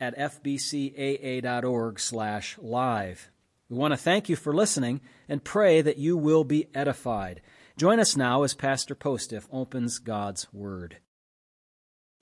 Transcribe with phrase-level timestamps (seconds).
[0.00, 3.30] at fbcaa.org slash live.
[3.68, 7.40] We want to thank you for listening and pray that you will be edified.
[7.76, 10.98] Join us now as Pastor Postiff opens God's Word.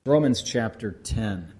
[0.06, 1.52] Romans chapter 10.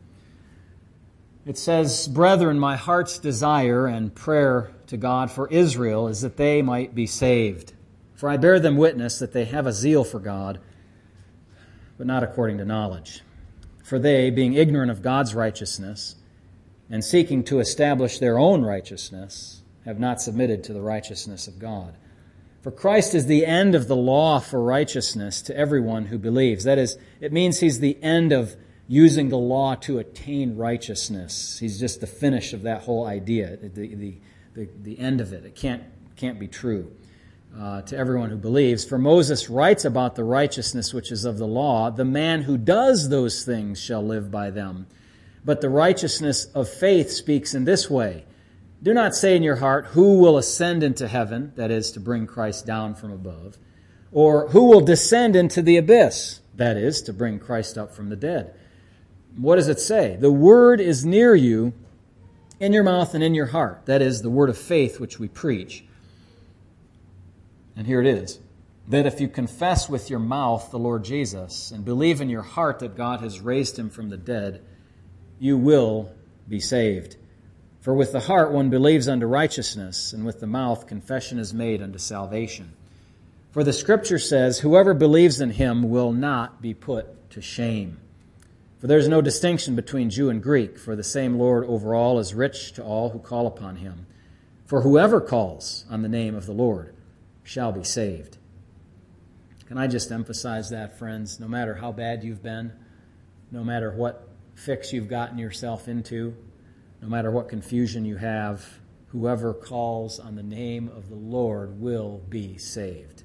[1.46, 6.62] It says, Brethren, my heart's desire and prayer to God for Israel is that they
[6.62, 7.74] might be saved.
[8.14, 10.60] For I bear them witness that they have a zeal for God,
[11.98, 13.22] but not according to knowledge.
[13.84, 16.16] For they, being ignorant of God's righteousness,
[16.90, 21.94] and seeking to establish their own righteousness, have not submitted to the righteousness of God.
[22.62, 26.64] For Christ is the end of the law for righteousness to everyone who believes.
[26.64, 28.56] That is, it means he's the end of
[28.88, 31.58] using the law to attain righteousness.
[31.58, 34.14] He's just the finish of that whole idea, the, the,
[34.54, 35.44] the, the end of it.
[35.44, 35.82] It can't,
[36.16, 36.91] can't be true
[37.58, 38.84] uh, to everyone who believes.
[38.84, 43.08] For Moses writes about the righteousness which is of the law the man who does
[43.08, 44.86] those things shall live by them.
[45.44, 48.25] But the righteousness of faith speaks in this way
[48.82, 51.52] Do not say in your heart, Who will ascend into heaven?
[51.56, 53.58] That is, to bring Christ down from above.
[54.10, 56.41] Or who will descend into the abyss?
[56.55, 58.55] That is, to bring Christ up from the dead.
[59.36, 60.16] What does it say?
[60.16, 61.72] The word is near you,
[62.60, 63.86] in your mouth and in your heart.
[63.86, 65.84] That is, the word of faith which we preach.
[67.77, 68.39] And here it is
[68.89, 72.81] that if you confess with your mouth the Lord Jesus and believe in your heart
[72.81, 74.62] that God has raised him from the dead,
[75.39, 76.12] you will
[76.48, 77.16] be saved.
[77.81, 81.83] For with the heart one believes unto righteousness, and with the mouth confession is made
[81.83, 82.72] unto salvation.
[83.53, 87.98] For the scripture says, Whoever believes in him will not be put to shame.
[88.81, 92.19] For there is no distinction between Jew and Greek, for the same Lord over all
[92.19, 94.06] is rich to all who call upon him.
[94.66, 96.94] For whoever calls on the name of the Lord
[97.44, 98.38] shall be saved.
[99.66, 101.38] Can I just emphasize that, friends?
[101.38, 102.72] No matter how bad you've been,
[103.50, 106.34] no matter what fix you've gotten yourself into,
[107.00, 108.66] no matter what confusion you have,
[109.09, 113.22] whoever calls on the name of the Lord will be saved.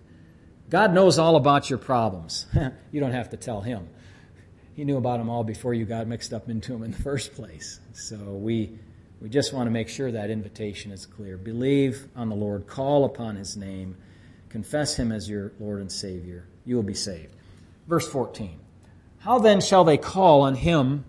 [0.70, 2.46] God knows all about your problems.
[2.92, 3.90] you don't have to tell him.
[4.76, 7.34] He knew about them all before you got mixed up into them in the first
[7.34, 7.80] place.
[7.94, 8.78] So we,
[9.20, 11.38] we just want to make sure that invitation is clear.
[11.38, 13.98] Believe on the Lord, call upon his name
[14.50, 16.48] Confess him as your Lord and Savior.
[16.66, 17.36] You will be saved.
[17.88, 18.60] Verse 14.
[19.20, 21.06] How then shall they call on him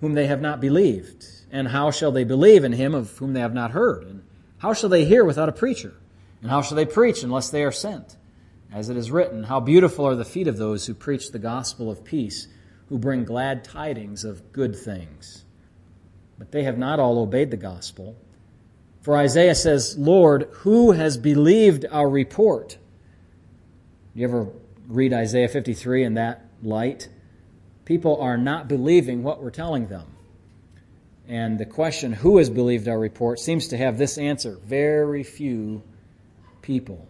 [0.00, 1.24] whom they have not believed?
[1.50, 4.04] And how shall they believe in him of whom they have not heard?
[4.04, 4.22] And
[4.58, 5.94] how shall they hear without a preacher?
[6.42, 8.16] And how shall they preach unless they are sent?
[8.72, 11.90] As it is written, How beautiful are the feet of those who preach the gospel
[11.90, 12.46] of peace,
[12.88, 15.44] who bring glad tidings of good things.
[16.38, 18.16] But they have not all obeyed the gospel.
[19.00, 22.76] For Isaiah says, Lord, who has believed our report?
[24.14, 24.48] You ever
[24.88, 27.08] read Isaiah 53 in that light?
[27.86, 30.06] People are not believing what we're telling them.
[31.26, 35.82] And the question, who has believed our report, seems to have this answer very few
[36.60, 37.08] people.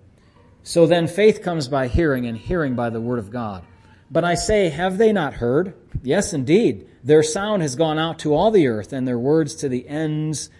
[0.63, 3.65] So then faith comes by hearing, and hearing by the word of God.
[4.11, 5.75] But I say, have they not heard?
[6.03, 6.87] Yes, indeed.
[7.03, 10.51] Their sound has gone out to all the earth, and their words to the ends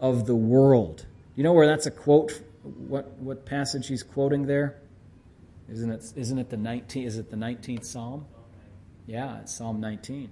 [0.00, 1.06] of the world.
[1.36, 2.40] You know where that's a quote?
[2.62, 4.80] What what passage he's quoting there?
[5.70, 8.26] Isn't it isn't it the 19 is it the 19th Psalm?
[9.06, 10.30] Yeah, it's Psalm 19.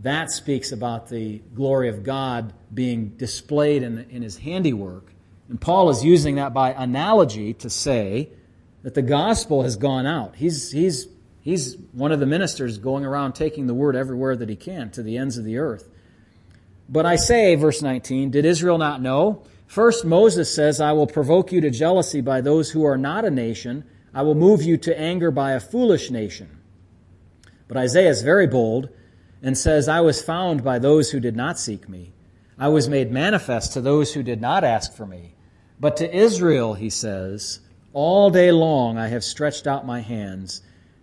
[0.00, 5.12] That speaks about the glory of God being displayed in, in his handiwork.
[5.48, 8.30] And Paul is using that by analogy to say
[8.82, 10.36] that the gospel has gone out.
[10.36, 11.06] He's, he's,
[11.40, 15.02] he's one of the ministers going around taking the word everywhere that he can to
[15.02, 15.88] the ends of the earth.
[16.88, 19.42] But I say, verse 19, did Israel not know?
[19.66, 23.30] First, Moses says, I will provoke you to jealousy by those who are not a
[23.30, 23.84] nation.
[24.12, 26.58] I will move you to anger by a foolish nation.
[27.66, 28.90] But Isaiah is very bold
[29.42, 32.12] and says, I was found by those who did not seek me.
[32.58, 35.34] I was made manifest to those who did not ask for me.
[35.80, 37.60] But to Israel, he says,
[37.92, 40.62] all day long I have stretched out my hands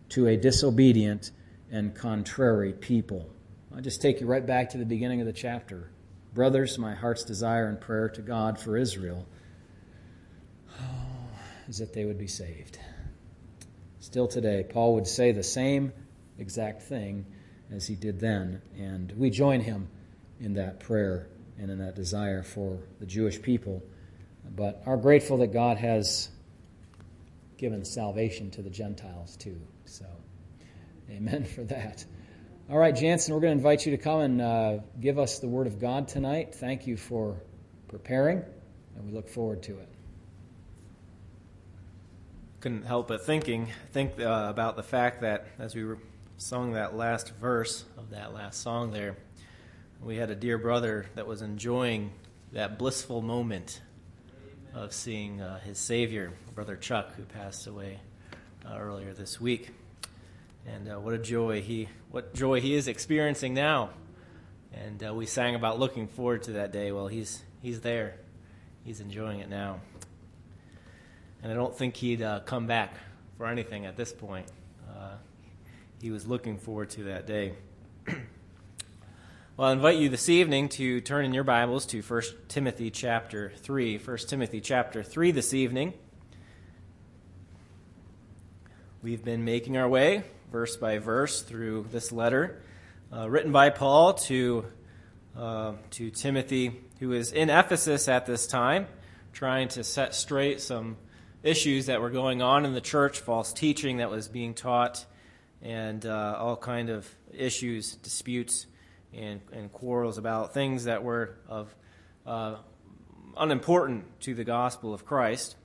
[0.10, 1.32] to a disobedient
[1.72, 3.30] and contrary people.
[3.74, 5.92] I'll just take you right back to the beginning of the chapter.
[6.34, 9.26] Brothers, my heart's desire and prayer to God for Israel
[11.70, 12.78] is that they would be saved.
[14.02, 15.94] Still today, Paul would say the same
[16.38, 17.26] exact thing
[17.72, 19.88] as he did then, and we join him
[20.42, 23.82] in that prayer and in that desire for the Jewish people,
[24.54, 26.30] but are grateful that God has
[27.58, 29.62] given salvation to the Gentiles too.
[29.86, 30.06] So,
[31.10, 32.04] amen for that.
[32.70, 35.48] All right, Jansen, we're going to invite you to come and uh, give us the
[35.48, 36.56] Word of God tonight.
[36.56, 37.36] Thank you for
[37.90, 38.42] preparing,
[38.96, 39.90] and we look forward to it.
[42.62, 45.98] Couldn't help but thinking, think uh, about the fact that as we were
[46.38, 49.18] sung that last verse of that last song there,
[50.02, 52.12] we had a dear brother that was enjoying
[52.54, 53.82] that blissful moment
[54.74, 58.00] of seeing uh, his Savior, Brother Chuck, who passed away
[58.66, 59.72] uh, earlier this week.
[60.68, 63.92] And uh, what a joy he, what joy he is experiencing now.
[64.74, 66.92] And uh, we sang about looking forward to that day.
[66.92, 68.16] Well, he's he's there,
[68.84, 69.82] he's enjoying it now.
[71.44, 72.96] And I don't think he'd uh, come back
[73.38, 74.46] for anything at this point.
[74.90, 75.16] Uh,
[76.02, 77.54] he was looking forward to that day.
[79.58, 83.52] Well, I invite you this evening to turn in your Bibles to 1 Timothy chapter
[83.58, 84.00] 3.
[84.00, 85.94] 1 Timothy chapter 3 this evening.
[89.04, 92.62] We've been making our way, verse by verse, through this letter
[93.14, 94.66] uh, written by Paul to,
[95.38, 98.88] uh, to Timothy, who is in Ephesus at this time,
[99.34, 100.98] trying to set straight some
[101.44, 105.06] issues that were going on in the church, false teaching that was being taught,
[105.62, 108.66] and uh, all kind of issues, disputes
[109.14, 111.74] and, and quarrels about things that were of
[112.26, 112.56] uh,
[113.38, 115.56] unimportant to the gospel of Christ.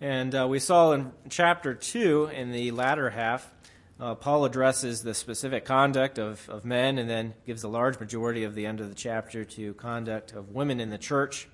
[0.00, 3.50] And uh, we saw in chapter 2, in the latter half,
[4.00, 8.44] uh, Paul addresses the specific conduct of, of men and then gives a large majority
[8.44, 11.48] of the end of the chapter to conduct of women in the church.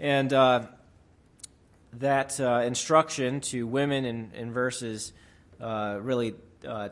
[0.00, 0.66] And uh,
[1.94, 5.12] that uh, instruction to women in, in verses
[5.60, 6.34] uh, really
[6.66, 6.88] uh,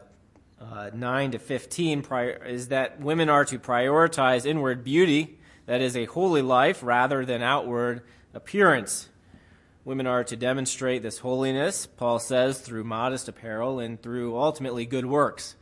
[0.61, 5.97] uh, 9 to 15 prior, is that women are to prioritize inward beauty, that is,
[5.97, 8.03] a holy life, rather than outward
[8.35, 9.09] appearance.
[9.85, 15.07] Women are to demonstrate this holiness, Paul says, through modest apparel and through ultimately good
[15.07, 15.57] works,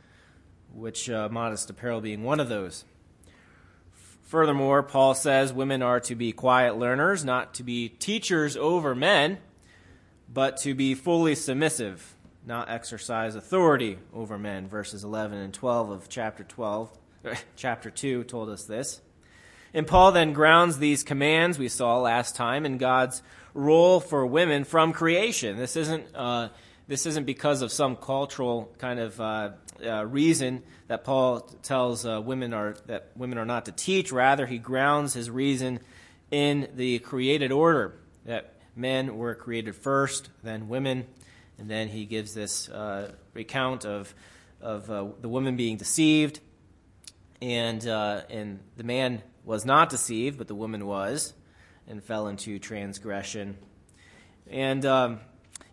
[0.73, 2.85] which uh, modest apparel being one of those.
[4.23, 9.39] Furthermore, Paul says women are to be quiet learners, not to be teachers over men,
[10.31, 12.15] but to be fully submissive
[12.45, 14.67] not exercise authority over men.
[14.67, 16.89] Verses 11 and 12 of chapter 12,
[17.55, 19.01] chapter 2 told us this.
[19.73, 23.21] And Paul then grounds these commands we saw last time in God's
[23.53, 25.57] role for women from creation.
[25.57, 26.49] This isn't, uh,
[26.87, 29.49] this isn't because of some cultural kind of uh,
[29.85, 34.11] uh, reason that Paul tells uh, women are, that women are not to teach.
[34.11, 35.79] Rather, he grounds his reason
[36.31, 41.05] in the created order that men were created first, then women,
[41.57, 44.13] and then he gives this uh, recount of,
[44.61, 46.39] of uh, the woman being deceived,
[47.41, 51.33] and, uh, and the man was not deceived, but the woman was,
[51.89, 53.57] and fell into transgression.
[54.49, 55.19] And um,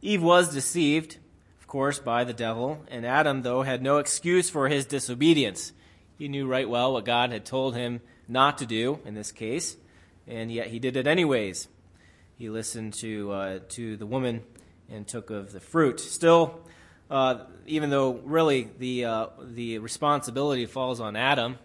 [0.02, 1.18] Eve was deceived,
[1.60, 5.72] of course, by the devil, and Adam, though, had no excuse for his disobedience.
[6.18, 9.76] He knew right well what God had told him not to do in this case,
[10.26, 11.68] and yet he did it anyways.
[12.38, 14.42] He listened to, uh, to the woman
[14.90, 16.00] and took of the fruit.
[16.00, 16.60] Still,
[17.10, 21.58] uh, even though really the, uh, the responsibility falls on Adam,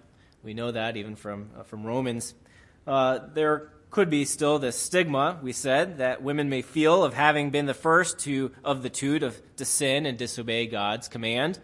[0.43, 2.33] we know that even from, uh, from Romans,
[2.87, 7.49] uh, there could be still the stigma, we said, that women may feel of having
[7.49, 11.59] been the first to, of the two to, to sin and disobey God's command.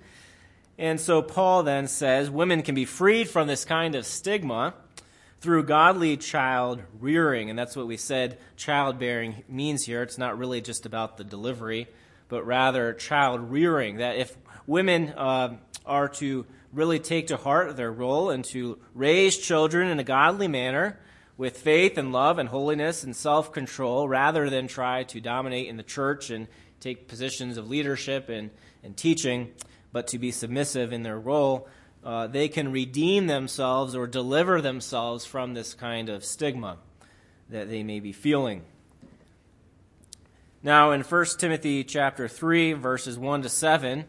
[0.77, 4.74] And so Paul then says women can be freed from this kind of stigma
[5.39, 7.50] through godly child rearing.
[7.50, 10.03] And that's what we said childbearing means here.
[10.03, 11.88] It's not really just about the delivery,
[12.27, 13.98] but rather child rearing.
[13.98, 14.36] That if
[14.67, 15.55] women uh,
[15.86, 20.50] are to really take to heart their role and to raise children in a godly
[20.50, 21.00] manner
[21.38, 25.77] with faith and love and holiness and self control, rather than try to dominate in
[25.77, 26.48] the church and
[26.79, 28.50] take positions of leadership and,
[28.84, 29.51] and teaching,
[29.91, 31.67] but to be submissive in their role
[32.08, 36.77] uh, they can redeem themselves or deliver themselves from this kind of stigma
[37.50, 38.63] that they may be feeling.
[40.63, 44.06] Now, in 1 Timothy chapter 3, verses 1 to 7,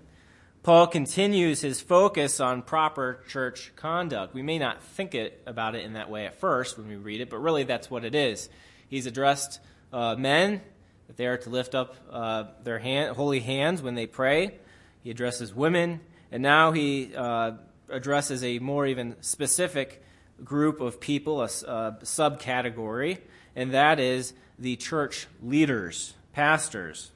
[0.69, 4.35] Paul continues his focus on proper church conduct.
[4.35, 7.23] We may not think it about it in that way at first when we read
[7.23, 8.51] it, but really that's what it is.
[8.87, 9.61] He's addressed
[9.95, 10.61] uh, men
[11.07, 14.59] that they are to lift up uh, their hand, holy hands when they pray.
[15.03, 17.53] He addresses women, and now he uh,
[17.89, 20.05] addresses a more even specific
[20.45, 23.21] group of people, a, a subcategory,
[23.57, 27.11] and that is the church leaders, pastors.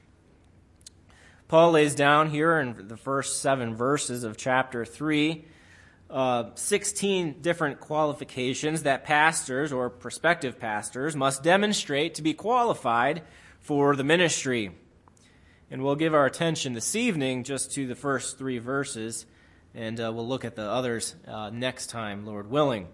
[1.53, 5.45] Paul lays down here in the first seven verses of chapter 3
[6.09, 13.21] uh, 16 different qualifications that pastors or prospective pastors must demonstrate to be qualified
[13.59, 14.71] for the ministry.
[15.69, 19.27] And we'll give our attention this evening just to the first three verses,
[19.75, 22.87] and uh, we'll look at the others uh, next time, Lord willing.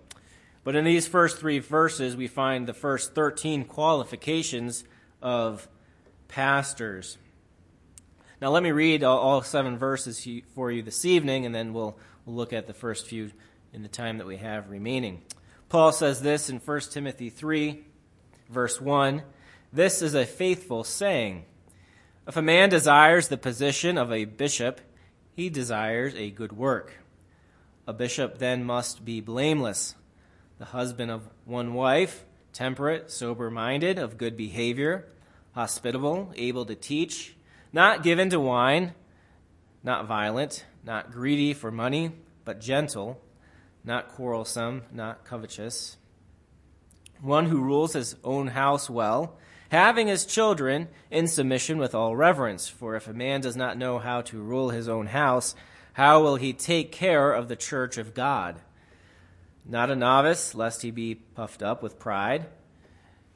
[0.66, 4.84] But in these first three verses, we find the first 13 qualifications
[5.22, 5.70] of
[6.28, 7.18] pastors.
[8.42, 11.98] Now, let me read all, all seven verses for you this evening, and then we'll,
[12.26, 13.32] we'll look at the first few
[13.74, 15.24] in the time that we have remaining.
[15.68, 17.84] Paul says this in 1 Timothy 3,
[18.50, 19.24] verse 1
[19.74, 21.44] This is a faithful saying.
[22.28, 24.80] If a man desires the position of a bishop,
[25.36, 26.94] he desires a good work.
[27.88, 29.96] A bishop then must be blameless,
[30.60, 35.10] the husband of one wife, temperate, sober minded, of good behavior,
[35.56, 37.36] hospitable, able to teach
[37.72, 38.94] not given to wine,
[39.84, 42.12] not violent, not greedy for money,
[42.46, 43.22] but gentle,
[43.84, 45.98] not quarrelsome, not covetous.
[47.22, 49.38] One who rules his own house well,
[49.70, 52.68] having his children in submission with all reverence.
[52.68, 55.56] For if a man does not know how to rule his own house,
[55.94, 58.60] how will he take care of the church of God?
[59.66, 62.48] Not a novice, lest he be puffed up with pride.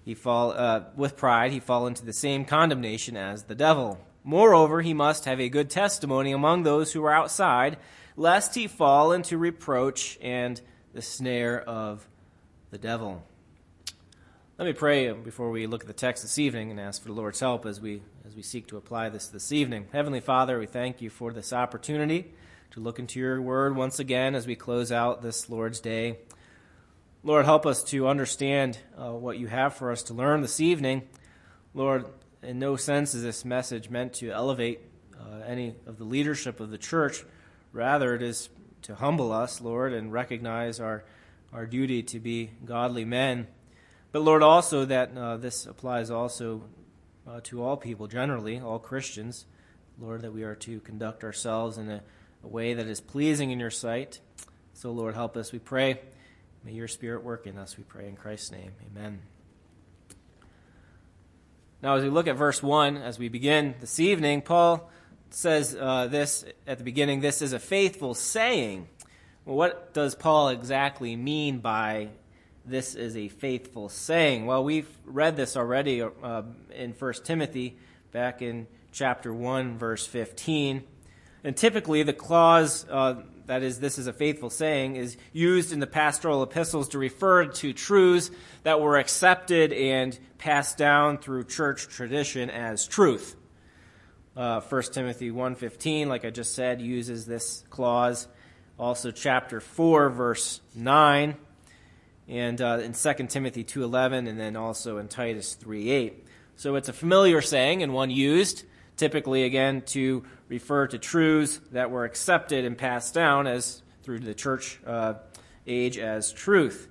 [0.04, 4.00] He fall uh, with pride, he fall into the same condemnation as the devil.
[4.24, 7.78] Moreover, he must have a good testimony among those who are outside,
[8.16, 10.60] lest he fall into reproach and
[10.94, 12.08] the snare of
[12.72, 13.24] the devil.
[14.58, 17.14] Let me pray before we look at the text this evening and ask for the
[17.16, 19.88] Lord's help as we as we seek to apply this this evening.
[19.92, 22.32] Heavenly Father, we thank you for this opportunity
[22.72, 26.20] to look into your word once again as we close out this Lord's day.
[27.24, 31.08] Lord, help us to understand uh, what you have for us to learn this evening.
[31.74, 32.06] Lord,
[32.44, 34.82] in no sense is this message meant to elevate
[35.20, 37.24] uh, any of the leadership of the church.
[37.72, 38.50] Rather, it is
[38.84, 41.04] to humble us, Lord, and recognize our,
[41.52, 43.48] our duty to be godly men.
[44.12, 46.64] But, Lord, also that uh, this applies also
[47.28, 49.46] uh, to all people generally, all Christians.
[50.00, 52.02] Lord, that we are to conduct ourselves in a,
[52.44, 54.20] a way that is pleasing in your sight.
[54.74, 56.00] So, Lord, help us, we pray.
[56.64, 58.72] May your Spirit work in us, we pray in Christ's name.
[58.92, 59.33] Amen.
[61.84, 64.90] Now, as we look at verse 1, as we begin this evening, Paul
[65.32, 68.88] says uh, this at the beginning this is a faithful saying.
[69.44, 72.08] Well, what does Paul exactly mean by
[72.66, 74.46] this is a faithful saying?
[74.46, 77.78] Well, we've read this already uh, in 1 Timothy
[78.14, 80.86] back in chapter 1, verse 15.
[81.44, 85.80] And typically, the clause uh, that is, this is a faithful saying, is used in
[85.80, 88.32] the pastoral epistles to refer to truths
[88.64, 93.36] that were accepted and passed down through church tradition as truth.
[94.36, 98.28] Uh, 1 Timothy 1.15, like I just said, uses this clause.
[98.80, 101.36] Also chapter 4, verse 9,
[102.28, 106.14] and uh, in 2 Timothy 2.11, and then also in Titus 3.8.
[106.56, 108.64] So it's a familiar saying and one used
[108.98, 114.34] typically again to refer to truths that were accepted and passed down as through the
[114.34, 115.16] church uh,
[115.66, 116.90] age as truth.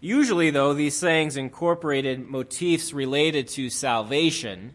[0.00, 4.74] Usually, though, these sayings incorporated motifs related to salvation.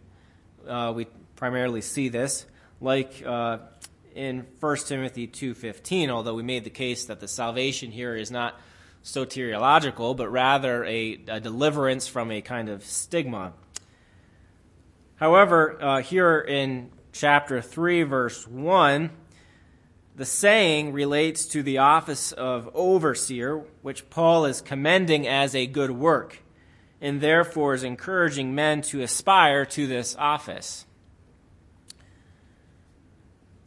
[0.67, 2.45] Uh, we primarily see this,
[2.81, 3.59] like uh,
[4.15, 8.59] in 1 Timothy 2.15, although we made the case that the salvation here is not
[9.03, 13.53] soteriological, but rather a, a deliverance from a kind of stigma.
[15.21, 19.11] However, uh, here in chapter 3, verse 1,
[20.15, 25.91] the saying relates to the office of overseer, which Paul is commending as a good
[25.91, 26.39] work,
[26.99, 30.87] and therefore is encouraging men to aspire to this office.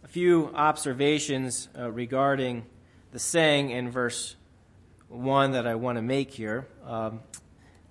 [0.03, 2.67] A few observations uh, regarding
[3.13, 4.35] the saying in verse
[5.07, 7.21] 1 that I want to make here, um,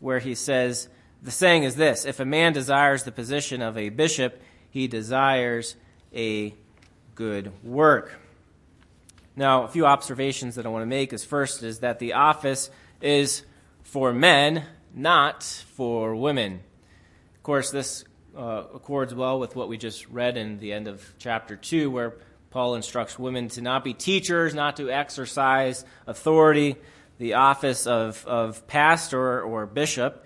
[0.02, 0.90] where he says,
[1.24, 5.76] the saying is this if a man desires the position of a bishop, he desires
[6.14, 6.54] a
[7.16, 8.20] good work.
[9.36, 12.70] Now, a few observations that I want to make is first is that the office
[13.02, 13.44] is
[13.82, 14.64] for men,
[14.94, 16.62] not for women.
[17.36, 18.04] Of course, this
[18.38, 22.16] uh, accords well with what we just read in the end of chapter 2, where
[22.52, 26.76] Paul instructs women to not be teachers, not to exercise authority.
[27.18, 30.26] The office of, of pastor or bishop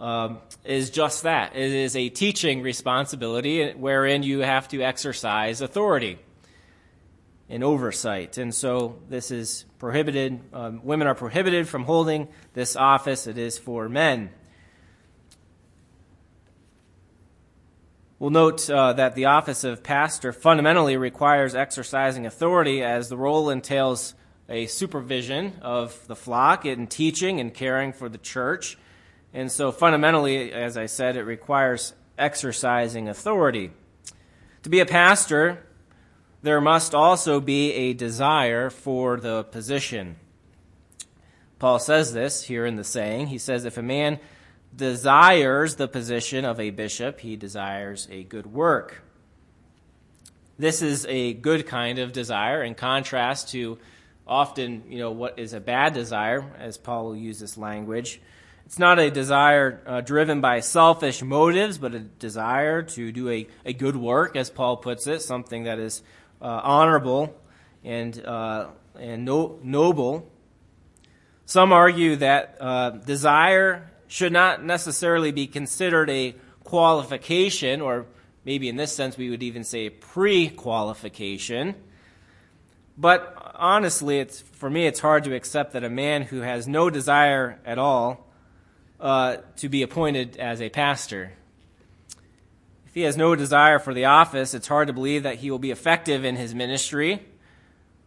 [0.00, 1.54] um, is just that.
[1.54, 6.18] It is a teaching responsibility wherein you have to exercise authority
[7.48, 8.38] and oversight.
[8.38, 10.40] And so this is prohibited.
[10.52, 13.26] Um, women are prohibited from holding this office.
[13.26, 14.30] It is for men.
[18.18, 23.48] We'll note uh, that the office of pastor fundamentally requires exercising authority as the role
[23.48, 24.14] entails
[24.48, 28.76] a supervision of the flock in teaching and caring for the church.
[29.32, 33.70] And so, fundamentally, as I said, it requires exercising authority.
[34.64, 35.64] To be a pastor,
[36.42, 40.16] there must also be a desire for the position.
[41.58, 43.28] Paul says this here in the saying.
[43.28, 44.18] He says, If a man
[44.74, 49.02] desires the position of a bishop, he desires a good work.
[50.58, 53.78] This is a good kind of desire in contrast to
[54.26, 58.20] often, you know, what is a bad desire, as Paul will use this language.
[58.70, 63.48] It's not a desire uh, driven by selfish motives, but a desire to do a,
[63.64, 66.04] a good work, as Paul puts it, something that is
[66.40, 67.34] uh, honorable
[67.82, 70.30] and, uh, and no, noble.
[71.46, 78.06] Some argue that uh, desire should not necessarily be considered a qualification, or
[78.44, 81.74] maybe in this sense we would even say pre qualification.
[82.96, 86.88] But honestly, it's, for me, it's hard to accept that a man who has no
[86.88, 88.29] desire at all
[89.00, 91.32] uh, to be appointed as a pastor.
[92.86, 95.58] If he has no desire for the office, it's hard to believe that he will
[95.58, 97.24] be effective in his ministry,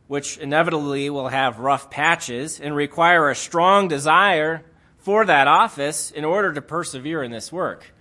[0.07, 4.63] which inevitably will have rough patches and require a strong desire
[4.97, 7.93] for that office in order to persevere in this work.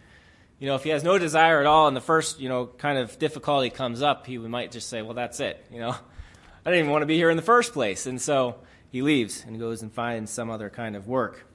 [0.58, 2.98] You know, if he has no desire at all and the first, you know, kind
[2.98, 5.64] of difficulty comes up, he might just say, well, that's it.
[5.72, 5.90] You know,
[6.66, 8.06] I didn't even want to be here in the first place.
[8.06, 8.56] And so
[8.90, 11.46] he leaves and goes and finds some other kind of work.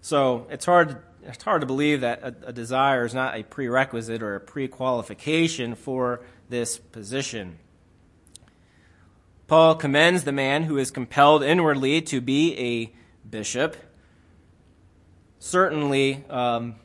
[0.00, 4.22] So it's hard, it's hard to believe that a, a desire is not a prerequisite
[4.22, 7.58] or a pre-qualification for this position.
[9.46, 13.76] Paul commends the man who is compelled inwardly to be a bishop
[15.40, 16.76] certainly um,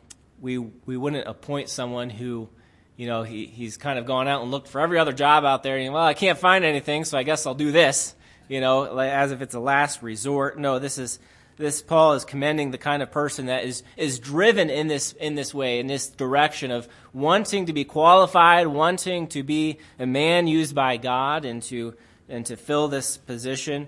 [0.42, 2.50] we we wouldn't appoint someone who
[2.96, 5.62] you know he, he's kind of gone out and looked for every other job out
[5.62, 8.16] there and well i can't find anything so i guess i'll do this
[8.48, 11.20] you know as if it's a last resort no this is
[11.58, 15.36] this paul is commending the kind of person that is is driven in this in
[15.36, 20.48] this way in this direction of wanting to be qualified wanting to be a man
[20.48, 21.94] used by god and to
[22.28, 23.88] and to fill this position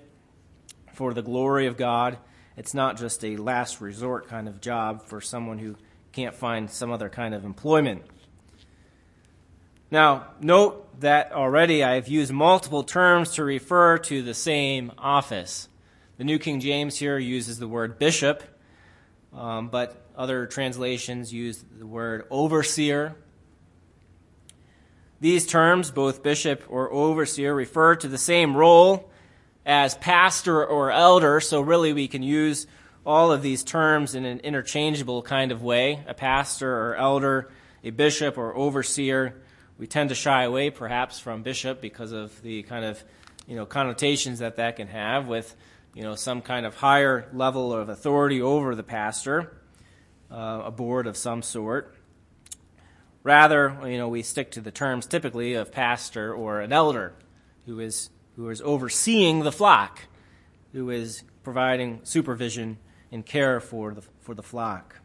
[0.94, 2.18] for the glory of god
[2.58, 5.76] it's not just a last resort kind of job for someone who
[6.12, 8.04] can't find some other kind of employment.
[9.92, 15.70] Now, note that already I have used multiple terms to refer to the same office.
[16.18, 18.42] The New King James here uses the word bishop,
[19.36, 23.16] um, but other translations use the word overseer.
[25.20, 29.12] These terms, both bishop or overseer, refer to the same role
[29.64, 32.66] as pastor or elder, so really we can use
[33.06, 37.52] all of these terms in an interchangeable kind of way a pastor or elder,
[37.84, 39.40] a bishop or overseer.
[39.78, 43.04] We tend to shy away perhaps from bishop because of the kind of
[43.46, 45.56] you know connotations that that can have with
[45.98, 49.58] you know some kind of higher level of authority over the pastor,
[50.30, 51.96] uh, a board of some sort.
[53.24, 57.16] Rather, you know, we stick to the terms typically of pastor or an elder,
[57.66, 60.02] who is who is overseeing the flock,
[60.72, 62.78] who is providing supervision
[63.12, 65.00] and care for the, for the flock.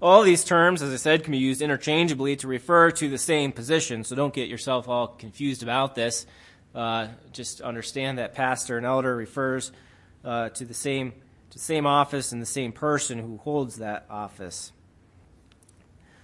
[0.00, 3.50] All these terms, as I said, can be used interchangeably to refer to the same
[3.50, 6.24] position, so don't get yourself all confused about this.
[6.74, 9.72] Uh, just understand that pastor and elder refers
[10.24, 11.12] uh, to the same
[11.50, 14.72] to the same office and the same person who holds that office.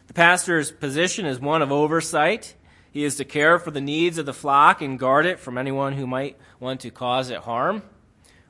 [0.07, 2.55] The pastor's position is one of oversight.
[2.91, 5.93] He is to care for the needs of the flock and guard it from anyone
[5.93, 7.83] who might want to cause it harm,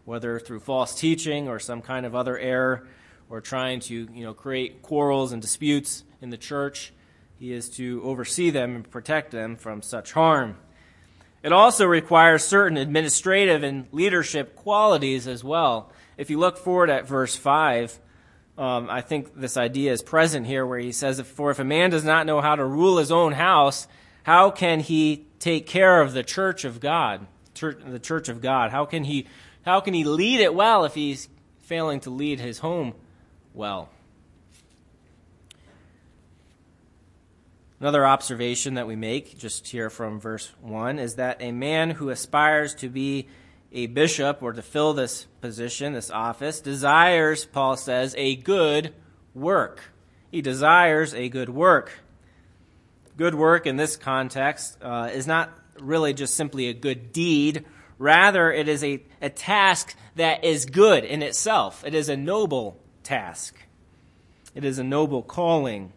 [0.05, 2.87] whether through false teaching or some kind of other error
[3.29, 6.93] or trying to you know, create quarrels and disputes in the church.
[7.41, 10.57] He is to oversee them and protect them from such harm.
[11.49, 15.91] It also requires certain administrative and leadership qualities as well.
[16.19, 17.99] If you look forward at verse 5,
[18.59, 21.89] um, I think this idea is present here where he says, For if a man
[21.89, 23.89] does not know how to rule his own house,
[24.25, 27.27] how can he take care of the church of God?
[27.55, 28.71] the church of God.
[28.71, 29.27] How can he
[29.63, 31.31] how can he lead it well if he's
[31.61, 32.93] failing to lead his home
[33.55, 33.89] well?
[37.81, 42.11] Another observation that we make just here from verse 1 is that a man who
[42.11, 43.29] aspires to be
[43.73, 48.95] a bishop or to fill this position, this office, desires, Paul says, a good
[49.35, 49.81] work.
[50.31, 51.93] He desires a good work
[53.19, 57.65] good work in this context uh, is not really just simply a good deed.
[57.99, 61.85] Rather, it is a, a task that is good in itself.
[61.85, 63.57] It is a noble task.
[64.55, 65.93] It is a noble calling.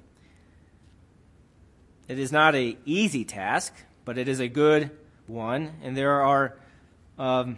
[2.12, 4.92] It is not an easy task, but it is a good
[5.28, 6.58] one, and there are,
[7.18, 7.58] um,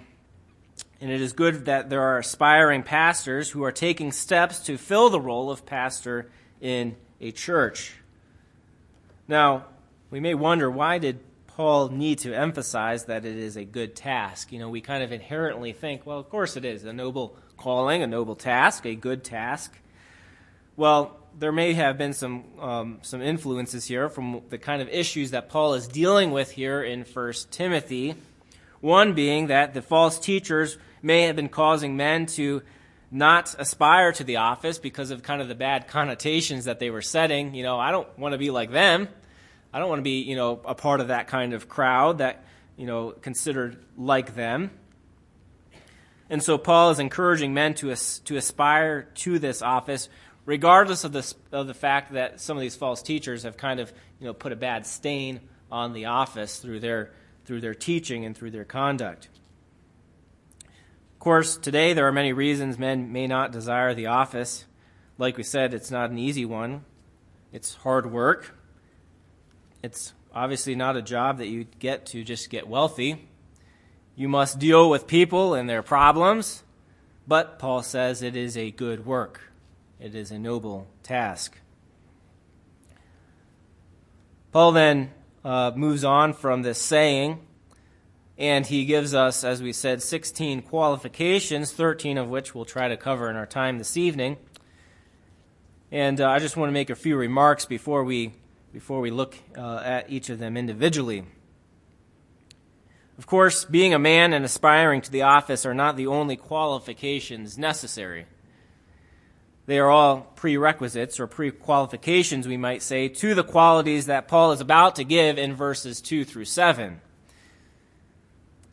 [1.01, 5.09] and it is good that there are aspiring pastors who are taking steps to fill
[5.09, 6.29] the role of pastor
[6.61, 7.95] in a church.
[9.27, 9.65] Now,
[10.11, 14.51] we may wonder why did Paul need to emphasize that it is a good task?
[14.51, 18.03] You know, we kind of inherently think, well, of course it is a noble calling,
[18.03, 19.73] a noble task, a good task.
[20.77, 25.31] Well, there may have been some um, some influences here from the kind of issues
[25.31, 28.15] that Paul is dealing with here in First Timothy.
[28.81, 32.61] One being that the false teachers may have been causing men to
[33.09, 37.01] not aspire to the office because of kind of the bad connotations that they were
[37.01, 37.53] setting.
[37.53, 39.07] You know, I don't want to be like them.
[39.71, 42.43] I don't want to be, you know, a part of that kind of crowd that,
[42.77, 44.71] you know, considered like them.
[46.29, 50.09] And so Paul is encouraging men to, to aspire to this office
[50.45, 53.93] regardless of the, of the fact that some of these false teachers have kind of
[54.19, 55.39] you know, put a bad stain
[55.71, 57.11] on the office through their,
[57.45, 59.29] through their teaching and through their conduct.
[61.13, 64.65] Of course, today there are many reasons men may not desire the office.
[65.17, 66.83] Like we said, it's not an easy one,
[67.51, 68.57] it's hard work.
[69.81, 73.27] It's obviously not a job that you get to just get wealthy.
[74.15, 76.63] You must deal with people and their problems,
[77.27, 79.41] but Paul says it is a good work.
[80.03, 81.57] It is a noble task.
[84.51, 85.11] Paul then
[85.45, 87.39] uh, moves on from this saying,
[88.37, 92.97] and he gives us, as we said, 16 qualifications, 13 of which we'll try to
[92.97, 94.35] cover in our time this evening.
[95.89, 98.33] And uh, I just want to make a few remarks before we,
[98.73, 101.23] before we look uh, at each of them individually.
[103.17, 107.57] Of course, being a man and aspiring to the office are not the only qualifications
[107.57, 108.25] necessary.
[109.65, 114.59] They are all prerequisites or pre-qualifications, we might say, to the qualities that Paul is
[114.59, 116.99] about to give in verses 2 through 7.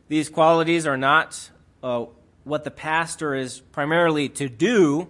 [0.08, 1.50] These qualities are not
[1.82, 2.06] uh,
[2.42, 5.08] what the pastor is primarily to do,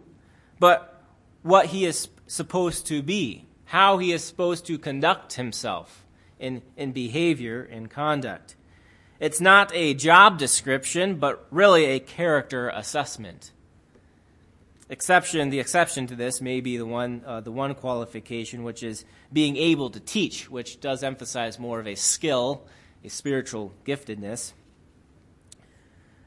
[0.59, 1.03] but
[1.43, 6.05] what he is supposed to be, how he is supposed to conduct himself
[6.39, 8.55] in, in behavior and conduct.
[9.19, 13.53] It's not a job description, but really a character assessment
[14.91, 19.05] exception, the exception to this may be the one, uh, the one qualification, which is
[19.33, 22.67] being able to teach, which does emphasize more of a skill,
[23.03, 24.53] a spiritual giftedness.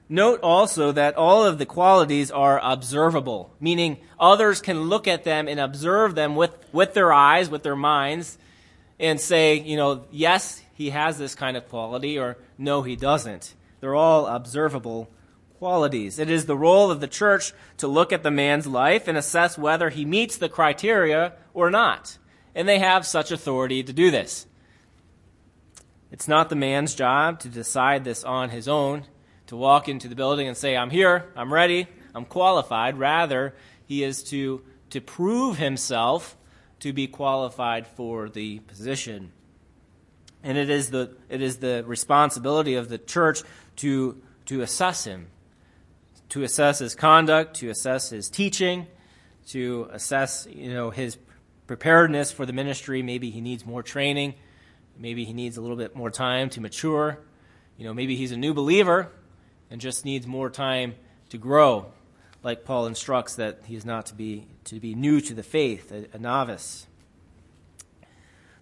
[0.09, 5.47] Note also that all of the qualities are observable, meaning others can look at them
[5.47, 8.37] and observe them with, with their eyes, with their minds,
[8.99, 13.53] and say, you know, yes, he has this kind of quality, or no, he doesn't.
[13.79, 15.09] They're all observable
[15.63, 16.19] qualities.
[16.19, 19.57] It is the role of the church to look at the man's life and assess
[19.57, 22.17] whether he meets the criteria or not.
[22.53, 24.45] And they have such authority to do this.
[26.11, 29.05] It's not the man's job to decide this on his own,
[29.47, 32.99] to walk into the building and say, I'm here, I'm ready, I'm qualified.
[32.99, 36.35] Rather, he is to, to prove himself
[36.81, 39.31] to be qualified for the position.
[40.43, 43.43] And it is the, it is the responsibility of the church
[43.77, 45.27] to, to assess him,
[46.29, 48.87] to assess his conduct, to assess his teaching,
[49.47, 51.17] to assess, you know, his
[51.67, 53.01] preparedness for the ministry.
[53.01, 54.35] Maybe he needs more training.
[54.97, 57.19] Maybe he needs a little bit more time to mature.
[57.77, 59.11] You know, maybe he's a new believer
[59.69, 60.95] and just needs more time
[61.29, 61.91] to grow,
[62.43, 65.91] like Paul instructs that he is not to be to be new to the faith,
[65.91, 66.87] a, a novice.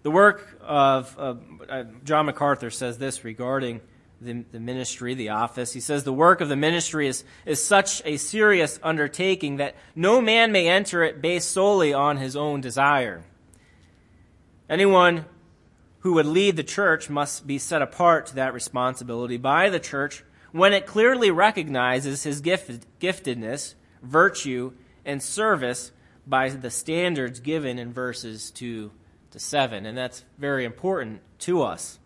[0.02, 3.82] The work of uh, John MacArthur says this regarding
[4.24, 5.72] the, the ministry, the office.
[5.72, 10.20] He says the work of the ministry is, is such a serious undertaking that no
[10.20, 13.24] man may enter it based solely on his own desire.
[14.68, 15.26] Anyone
[16.00, 20.24] who would lead the church must be set apart to that responsibility by the church
[20.50, 24.72] when it clearly recognizes his gift, giftedness, virtue,
[25.04, 25.92] and service
[26.26, 28.90] by the standards given in verses 2
[29.30, 29.86] to 7.
[29.86, 31.98] And that's very important to us.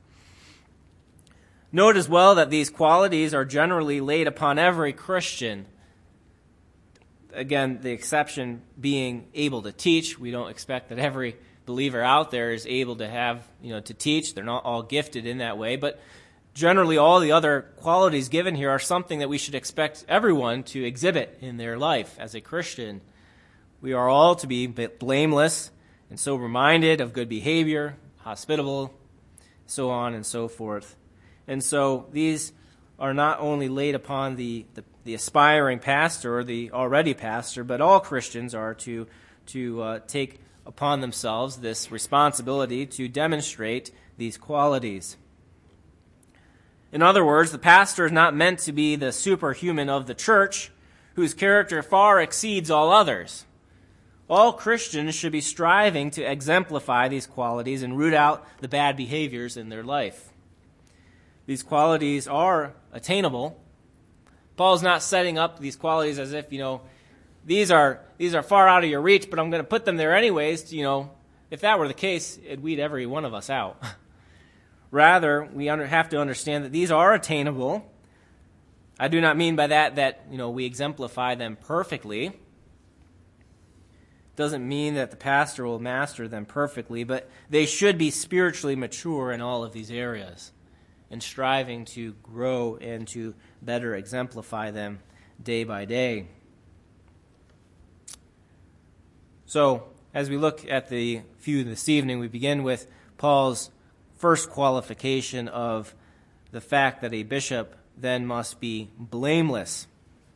[1.73, 5.67] Note as well that these qualities are generally laid upon every Christian.
[7.33, 10.19] Again, the exception being able to teach.
[10.19, 13.95] We don't expect that every believer out there is able to have, you know, to
[13.95, 14.35] teach.
[14.35, 16.01] They're not all gifted in that way, but
[16.55, 20.85] generally all the other qualities given here are something that we should expect everyone to
[20.85, 23.03] exhibit in their life as a Christian.
[23.81, 25.71] We are all to be blameless
[26.09, 28.95] and sober minded of good behavior, hospitable,
[29.67, 30.97] so on and so forth.
[31.49, 32.53] And so these
[32.99, 37.81] are not only laid upon the, the, the, aspiring pastor or the already pastor, but
[37.81, 39.07] all Christians are to,
[39.47, 45.17] to uh, take upon themselves this responsibility to demonstrate these qualities.
[46.91, 50.71] In other words, the pastor is not meant to be the superhuman of the church
[51.15, 53.45] whose character far exceeds all others.
[54.29, 59.57] All Christians should be striving to exemplify these qualities and root out the bad behaviors
[59.57, 60.33] in their life.
[61.47, 63.63] These qualities are attainable.
[64.57, 66.83] Paul's not setting up these qualities as if, you know,
[67.45, 69.97] these are these are far out of your reach, but I'm going to put them
[69.97, 71.13] there anyways, you know.
[71.49, 73.81] If that were the case, it'd weed every one of us out.
[74.91, 77.89] Rather, we under, have to understand that these are attainable.
[78.99, 82.33] I do not mean by that that, you know, we exemplify them perfectly
[84.37, 89.33] doesn't mean that the pastor will master them perfectly, but they should be spiritually mature
[89.33, 90.53] in all of these areas
[91.17, 94.99] and striving to grow and to better exemplify them
[95.43, 96.27] day by day.
[99.47, 103.71] So, as we look at the few this evening, we begin with Paul's
[104.17, 105.95] first qualification of
[106.51, 109.87] the fact that a bishop then must be blameless.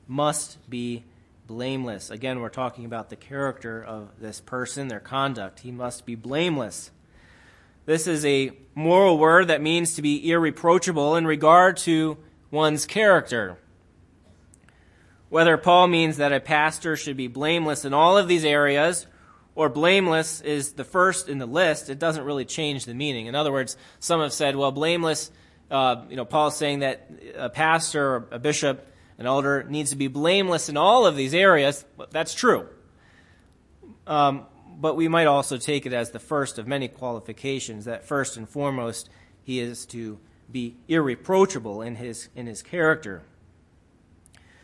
[0.09, 1.05] Must be
[1.47, 2.09] blameless.
[2.09, 5.61] Again, we're talking about the character of this person, their conduct.
[5.61, 6.91] He must be blameless.
[7.91, 12.19] This is a moral word that means to be irreproachable in regard to
[12.53, 13.59] one's character.
[15.29, 19.09] Whether Paul means that a pastor should be blameless in all of these areas,
[19.57, 23.27] or blameless is the first in the list, it doesn't really change the meaning.
[23.27, 25.33] In other words, some have said, well, blameless,
[25.69, 28.87] uh, you know, Paul's saying that a pastor or a bishop
[29.19, 31.85] an elder needs to be blameless in all of these areas.
[32.13, 32.69] That's true.
[34.07, 34.47] Um,
[34.81, 38.49] but we might also take it as the first of many qualifications that first and
[38.49, 39.11] foremost
[39.43, 40.19] he is to
[40.51, 43.23] be irreproachable in his, in his character.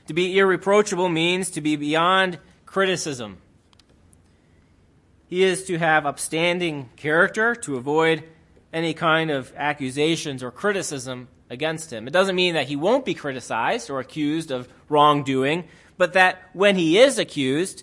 [0.07, 3.38] To be irreproachable means to be beyond criticism.
[5.29, 8.24] He is to have upstanding character, to avoid
[8.72, 12.07] any kind of accusations or criticism against him.
[12.07, 15.64] It doesn't mean that he won't be criticized or accused of wrongdoing,
[15.96, 17.83] but that when he is accused,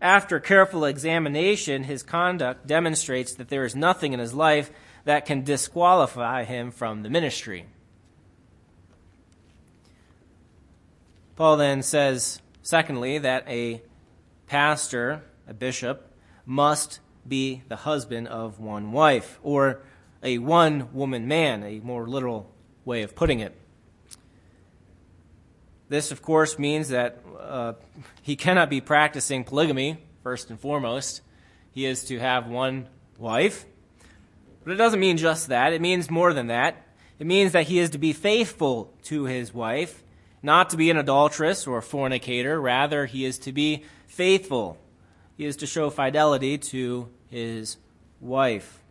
[0.00, 4.70] after careful examination, his conduct demonstrates that there is nothing in his life
[5.04, 7.66] that can disqualify him from the ministry.
[11.36, 13.82] Paul then says, secondly, that a
[14.46, 16.10] pastor, a bishop,
[16.44, 19.82] must be the husband of one wife, or
[20.22, 22.50] a one woman man, a more literal
[22.84, 23.54] way of putting it.
[25.88, 27.74] This, of course, means that uh,
[28.22, 31.20] he cannot be practicing polygamy, first and foremost.
[31.70, 33.64] He is to have one wife.
[34.64, 36.82] But it doesn't mean just that, it means more than that.
[37.18, 40.02] It means that he is to be faithful to his wife,
[40.42, 42.60] not to be an adulteress or a fornicator.
[42.60, 44.76] Rather, he is to be faithful.
[45.36, 47.76] He is to show fidelity to his
[48.20, 48.82] wife.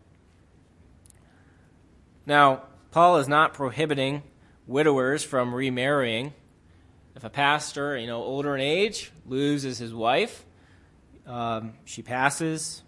[2.25, 4.23] Now, Paul is not prohibiting
[4.65, 6.33] widowers from remarrying.
[7.15, 10.45] If a pastor, you know, older in age, loses his wife,
[11.25, 12.83] um, she passes.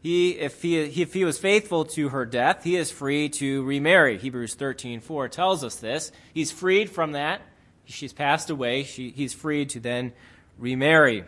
[0.00, 4.18] He if, he, if he was faithful to her death, he is free to remarry.
[4.18, 6.12] Hebrews 13:4 tells us this.
[6.34, 7.42] He's freed from that.
[7.84, 8.82] She's passed away.
[8.84, 10.12] She, he's freed to then
[10.58, 11.24] remarry.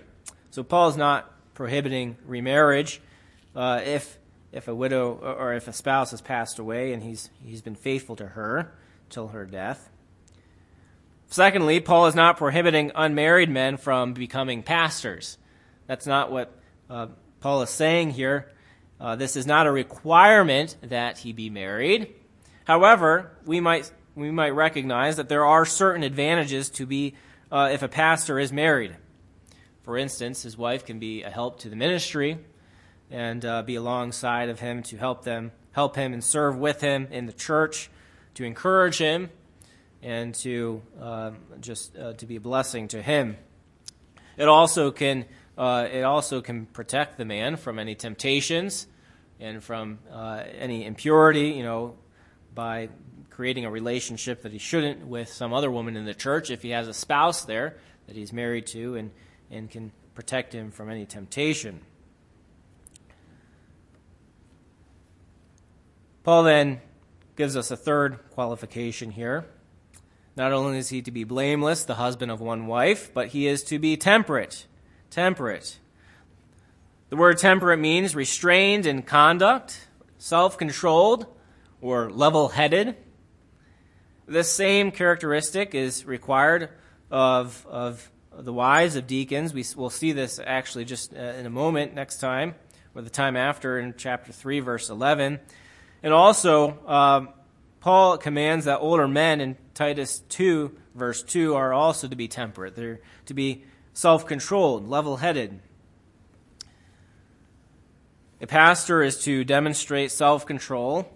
[0.51, 3.01] So Paul is not prohibiting remarriage.
[3.55, 4.19] Uh, if
[4.53, 8.17] if a widow or if a spouse has passed away and he's, he's been faithful
[8.17, 8.73] to her
[9.09, 9.90] till her death.
[11.31, 15.39] Secondly, Paul is not prohibiting unmarried men from becoming pastors.
[15.87, 16.53] That's not what
[16.91, 17.07] uh,
[17.39, 18.51] Paul is saying here.
[19.01, 22.13] Uh, this is not a requirement that he be married.
[22.65, 27.15] However, we might we might recognize that there are certain advantages to be
[27.53, 28.97] uh, if a pastor is married.
[29.83, 32.39] For instance, his wife can be a help to the ministry
[33.09, 37.07] and uh, be alongside of him to help them, help him and serve with him
[37.13, 37.89] in the church,
[38.35, 39.31] to encourage him,
[40.03, 43.37] and to uh, just uh, to be a blessing to him.
[44.37, 45.27] It also can
[45.59, 48.87] uh, it also can protect the man from any temptations
[49.39, 51.97] and from uh, any impurity, you know,
[52.55, 52.89] by
[53.31, 56.71] creating a relationship that he shouldn't with some other woman in the church if he
[56.71, 59.11] has a spouse there that he's married to and,
[59.51, 61.81] and can protect him from any temptation.
[66.23, 66.81] Paul then
[67.37, 69.47] gives us a third qualification here.
[70.37, 73.63] Not only is he to be blameless, the husband of one wife, but he is
[73.65, 74.67] to be temperate.
[75.11, 75.79] Temperate.
[77.09, 79.89] The word temperate means restrained in conduct,
[80.19, 81.27] self controlled,
[81.81, 82.97] or level headed.
[84.27, 86.71] This same characteristic is required
[87.11, 89.53] of, of the wives of deacons.
[89.53, 92.55] We, will see this actually just uh, in a moment next time,
[92.95, 95.41] or the time after in chapter 3, verse 11.
[96.05, 97.31] And also, um,
[97.81, 102.77] Paul commands that older men in Titus 2, verse 2, are also to be temperate.
[102.77, 103.65] They're to be
[103.95, 105.61] self controlled, level headed.
[108.43, 111.11] A pastor is to demonstrate self control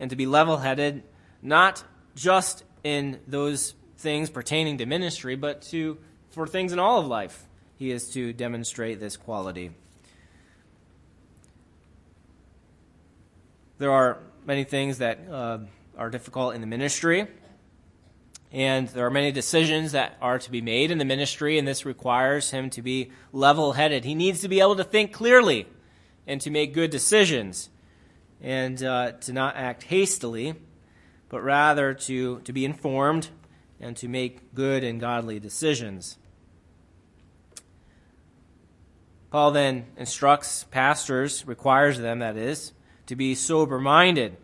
[0.00, 1.02] and to be level headed,
[1.42, 5.98] not just in those things pertaining to ministry, but to
[6.30, 7.44] for things in all of life.
[7.76, 9.72] He is to demonstrate this quality.
[13.78, 15.58] There are many things that uh,
[15.98, 17.26] are difficult in the ministry,
[18.52, 21.84] and there are many decisions that are to be made in the ministry, and this
[21.84, 24.04] requires him to be level headed.
[24.04, 25.66] He needs to be able to think clearly
[26.26, 27.68] and to make good decisions,
[28.40, 30.54] and uh, to not act hastily,
[31.28, 33.28] but rather to, to be informed
[33.80, 36.16] and to make good and godly decisions.
[39.30, 42.72] Paul then instructs pastors, requires them, that is,
[43.06, 44.36] to be sober minded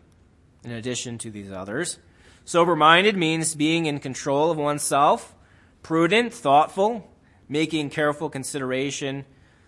[0.64, 1.98] in addition to these others.
[2.44, 5.35] Sober minded means being in control of oneself,
[5.83, 7.11] prudent, thoughtful,
[7.48, 9.24] making careful consideration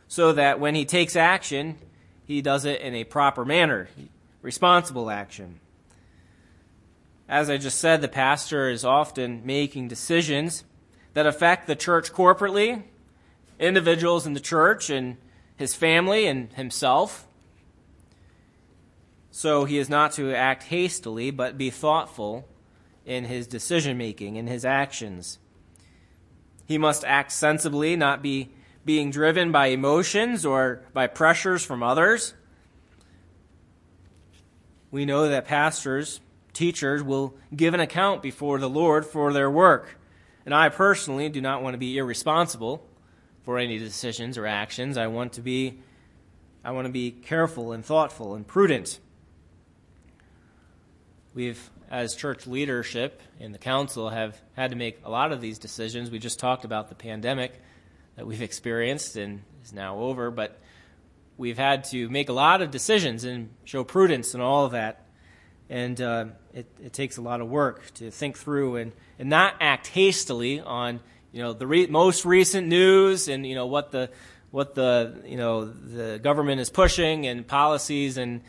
[0.09, 1.79] so that when he takes action,
[2.25, 3.89] he does it in a proper manner,
[4.43, 5.61] responsible action.
[7.29, 10.65] As I just said, the pastor is often making decisions
[11.15, 12.83] that affect the church corporately,
[13.59, 15.17] individuals in the church, and
[15.57, 17.27] his family and himself.
[19.37, 22.49] So he is not to act hastily, but be thoughtful
[23.05, 25.39] in his decision making, in his actions.
[26.65, 28.49] He must act sensibly, not be
[28.87, 32.33] being driven by emotions or by pressures from others.
[34.91, 36.21] We know that pastors
[36.55, 39.99] teachers will give an account before the Lord for their work.
[40.47, 42.83] And I personally do not want to be irresponsible
[43.43, 44.97] for any decisions or actions.
[44.97, 45.81] I want to be
[46.65, 48.99] I want to be careful and thoughtful and prudent.
[51.37, 55.59] We've as church leadership in the council have had to make a lot of these
[55.59, 56.11] decisions.
[56.11, 57.61] We just talked about the pandemic
[58.17, 60.59] that we've experienced and is now over, but
[61.37, 65.05] we've had to make a lot of decisions and show prudence and all of that
[65.69, 69.57] and uh, it, it, takes a lot of work to think through and, and not
[69.61, 71.01] act hastily on
[71.33, 74.09] you know the re- most recent news and you know what the
[74.53, 78.41] what the you know the government is pushing and policies and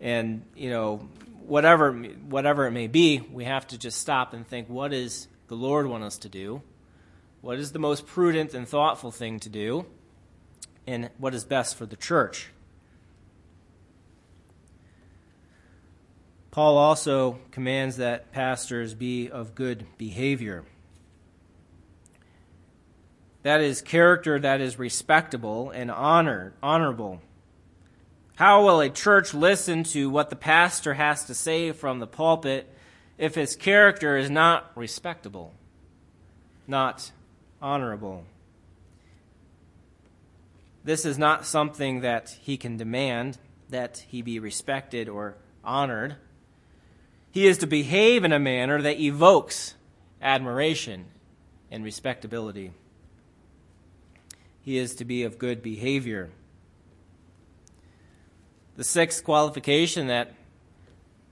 [0.00, 1.08] and you know
[1.46, 5.54] whatever whatever it may be we have to just stop and think what does the
[5.54, 6.60] lord want us to do
[7.40, 9.86] what is the most prudent and thoughtful thing to do
[10.86, 12.50] and what is best for the church
[16.56, 20.64] Paul also commands that pastors be of good behavior.
[23.42, 27.20] That is character that is respectable and honor, honorable.
[28.36, 32.70] How will a church listen to what the pastor has to say from the pulpit
[33.16, 35.54] if his character is not respectable,
[36.66, 37.10] not
[37.62, 38.24] honorable?
[40.84, 43.38] This is not something that he can demand
[43.70, 46.16] that he be respected or honored.
[47.32, 49.74] He is to behave in a manner that evokes
[50.20, 51.06] admiration
[51.70, 52.72] and respectability.
[54.60, 56.30] He is to be of good behavior.
[58.76, 60.34] The sixth qualification that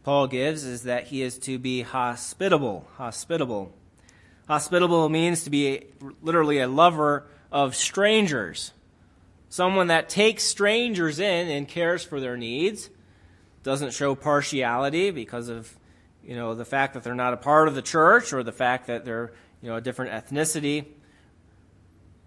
[0.02, 2.86] Paul gives is that he is to be hospitable.
[2.96, 3.72] Hospitable.
[4.48, 5.86] Hospitable means to be a,
[6.22, 8.72] literally a lover of strangers.
[9.48, 12.90] Someone that takes strangers in and cares for their needs,
[13.62, 15.78] doesn't show partiality because of
[16.26, 18.86] you know, the fact that they're not a part of the church or the fact
[18.86, 20.86] that they're, you know, a different ethnicity.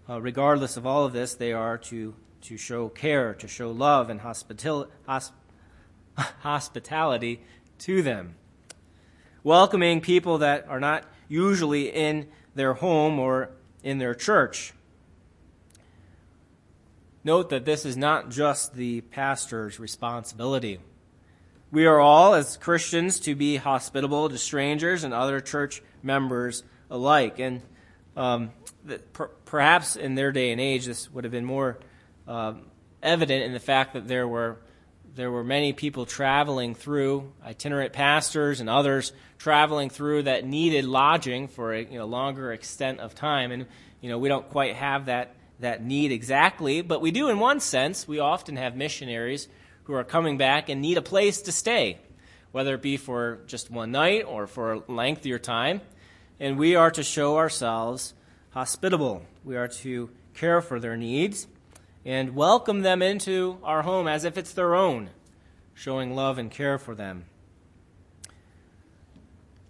[0.08, 4.10] Uh, regardless of all of this, they are to, to show care, to show love
[4.10, 5.32] and hospital, hosp-
[6.16, 7.40] hospitality
[7.78, 8.34] to them.
[9.42, 13.50] Welcoming people that are not usually in their home or
[13.82, 14.72] in their church.
[17.24, 20.80] Note that this is not just the pastor's responsibility.
[21.70, 27.38] We are all, as Christians, to be hospitable to strangers and other church members alike.
[27.38, 27.60] And
[28.16, 28.52] um,
[29.44, 31.78] perhaps in their day and age, this would have been more
[32.28, 32.66] um,
[33.02, 34.58] evident in the fact that there were
[35.14, 41.48] there were many people traveling through, itinerant pastors and others traveling through that needed lodging
[41.48, 43.50] for a you know, longer extent of time.
[43.50, 43.66] And
[44.00, 47.58] you know we don't quite have that that need exactly, but we do in one
[47.58, 48.06] sense.
[48.06, 49.48] We often have missionaries
[49.84, 51.98] who are coming back and need a place to stay,
[52.52, 55.80] whether it be for just one night or for a lengthier time.
[56.38, 58.14] And we are to show ourselves
[58.50, 59.22] hospitable.
[59.42, 61.48] We are to care for their needs
[62.08, 65.10] and welcome them into our home as if it's their own,
[65.74, 67.26] showing love and care for them.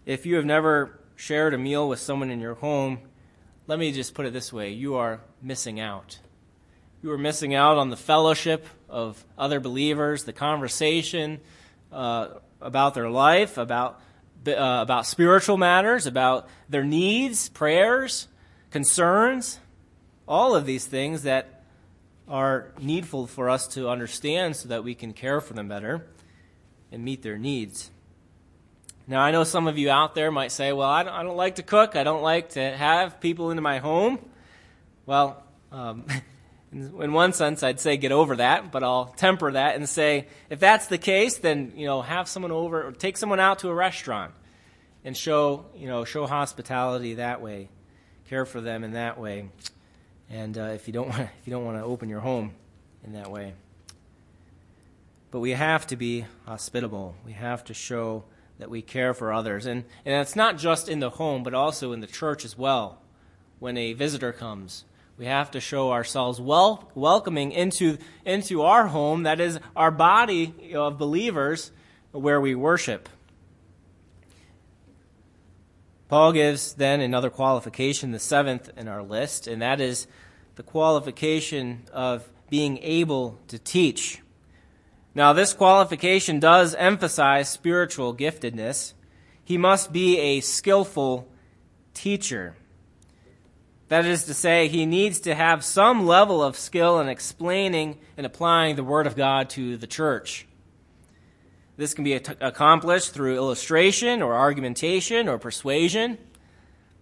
[0.07, 3.01] If you have never shared a meal with someone in your home,
[3.67, 6.21] let me just put it this way you are missing out.
[7.03, 11.41] You are missing out on the fellowship of other believers, the conversation
[11.91, 12.29] uh,
[12.61, 14.01] about their life, about,
[14.47, 18.29] uh, about spiritual matters, about their needs, prayers,
[18.71, 19.59] concerns,
[20.29, 21.58] all of these things that
[22.29, 26.07] are needful for us to understand so that we can care for them better
[26.93, 27.91] and meet their needs.
[29.07, 31.37] Now, I know some of you out there might say, well, I don't, I don't
[31.37, 31.97] like to cook.
[31.97, 34.19] I don't like to have people into my home.
[35.07, 36.05] Well, um,
[36.73, 40.61] in one sense, I'd say get over that, but I'll temper that and say, if
[40.61, 43.75] that's the case, then, you know, have someone over or take someone out to a
[43.75, 44.35] restaurant
[45.05, 47.71] and show, you know, show hospitality that way.
[48.29, 49.49] Care for them in that way.
[50.31, 52.53] And uh, if you don't want, if you don't want to open your home
[53.05, 53.55] in that way.
[55.31, 57.15] But we have to be hospitable.
[57.25, 58.25] We have to show
[58.59, 59.67] that we care for others.
[59.67, 63.01] And, and it's not just in the home, but also in the church as well.
[63.59, 64.85] When a visitor comes,
[65.17, 70.97] we have to show ourselves welcoming into, into our home, that is, our body of
[70.97, 71.73] believers
[72.13, 73.09] where we worship.
[76.09, 80.07] Paul gives then another qualification, the seventh in our list, and that is
[80.57, 84.23] the qualification of being able to teach.
[85.15, 88.95] Now, this qualification does emphasize spiritual giftedness.
[89.45, 91.29] He must be a skillful
[91.93, 92.55] teacher.
[93.89, 98.25] That is to say, he needs to have some level of skill in explaining and
[98.25, 100.47] applying the Word of God to the church.
[101.79, 106.19] This can be accomplished through illustration or argumentation or persuasion,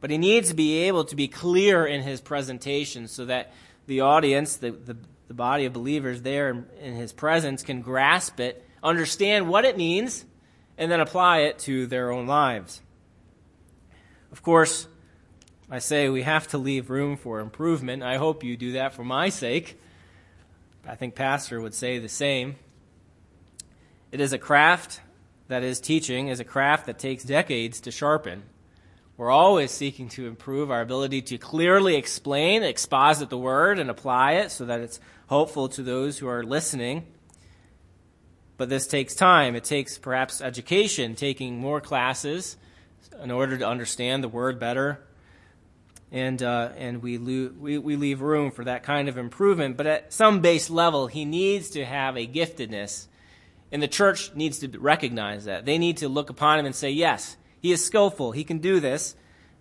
[0.02, 3.54] but he needs to be able to be clear in his presentation so that
[3.86, 4.94] the audience, the, the,
[5.28, 10.26] the body of believers there in his presence can grasp it, understand what it means,
[10.76, 12.82] and then apply it to their own lives.
[14.30, 14.88] Of course,
[15.70, 18.02] I say we have to leave room for improvement.
[18.02, 19.80] I hope you do that for my sake.
[20.86, 22.56] I think Pastor would say the same.
[24.12, 25.00] It is a craft
[25.48, 28.42] that is teaching, is a craft that takes decades to sharpen.
[29.16, 34.32] We're always seeking to improve our ability to clearly explain, exposit the word, and apply
[34.32, 37.06] it so that it's hopeful to those who are listening.
[38.58, 39.56] But this takes time.
[39.56, 42.56] It takes perhaps education, taking more classes
[43.22, 45.00] in order to understand the word better.
[46.12, 49.76] And, uh, and we, lo- we, we leave room for that kind of improvement.
[49.76, 53.06] But at some base level, he needs to have a giftedness.
[53.72, 55.64] And the church needs to recognize that.
[55.64, 58.32] They need to look upon him and say, yes, he is skillful.
[58.32, 59.16] He can do this.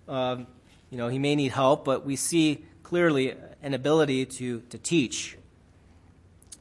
[0.07, 0.47] Um,
[0.91, 3.33] you know, he may need help, but we see clearly
[3.63, 5.37] an ability to, to teach.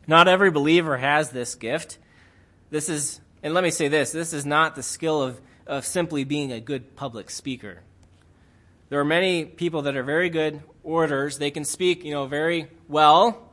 [0.06, 1.98] Not every believer has this gift.
[2.70, 6.24] This is, and let me say this this is not the skill of, of simply
[6.24, 7.80] being a good public speaker.
[8.88, 11.38] There are many people that are very good orators.
[11.38, 13.50] They can speak, you know, very well.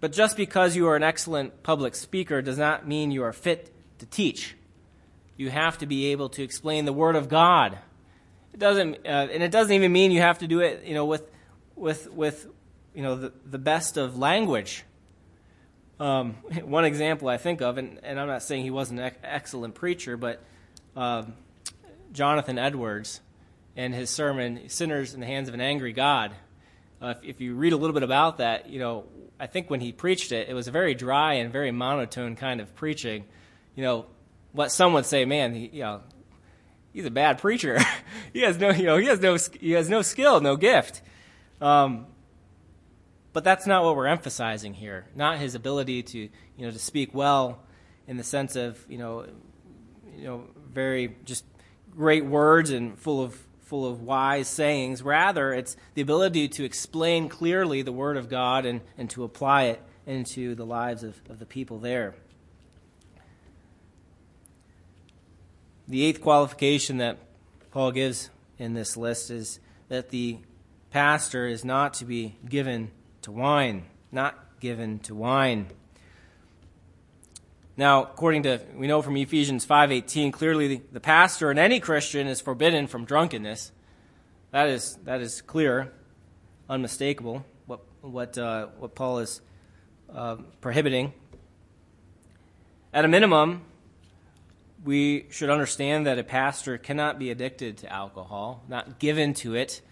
[0.00, 3.72] But just because you are an excellent public speaker does not mean you are fit
[3.98, 4.56] to teach
[5.36, 7.78] you have to be able to explain the Word of God.
[8.52, 11.04] It doesn't, uh, and it doesn't even mean you have to do it, you know,
[11.04, 11.30] with,
[11.74, 12.46] with, with,
[12.94, 14.84] you know, the, the best of language.
[16.00, 16.32] Um,
[16.64, 20.16] one example I think of, and, and I'm not saying he wasn't an excellent preacher,
[20.16, 20.42] but
[20.96, 21.34] um,
[22.12, 23.20] Jonathan Edwards
[23.76, 26.32] and his sermon, "Sinners in the Hands of an Angry God."
[27.00, 29.04] Uh, if, if you read a little bit about that, you know,
[29.38, 32.60] I think when he preached it, it was a very dry and very monotone kind
[32.60, 33.24] of preaching.
[33.74, 34.06] You know,
[34.52, 36.00] what some would say, man, he, you know,
[36.92, 37.78] he's a bad preacher.
[38.32, 41.02] he has no, you know, he has no, he has no skill, no gift.
[41.60, 42.06] Um,
[43.32, 45.06] but that's not what we're emphasizing here.
[45.14, 47.60] Not his ability to, you know, to speak well
[48.06, 49.26] in the sense of, you know,
[50.16, 51.44] you know, very just
[51.94, 55.02] great words and full of full of wise sayings.
[55.02, 59.64] Rather, it's the ability to explain clearly the Word of God and, and to apply
[59.64, 62.14] it into the lives of, of the people there.
[65.88, 67.18] The eighth qualification that
[67.72, 69.58] Paul gives in this list is
[69.88, 70.38] that the
[70.90, 72.90] pastor is not to be given
[73.22, 75.66] to wine, not given to wine.
[77.78, 82.40] Now, according to we know from Ephesians 5:18, clearly the, pastor and any Christian is
[82.40, 83.70] forbidden from drunkenness.
[84.50, 85.92] That is that is clear,
[86.70, 87.44] unmistakable.
[87.66, 89.42] What what uh, what Paul is
[90.12, 91.12] uh, prohibiting.
[92.94, 93.62] At a minimum,
[94.82, 99.82] we should understand that a pastor cannot be addicted to alcohol, not given to it.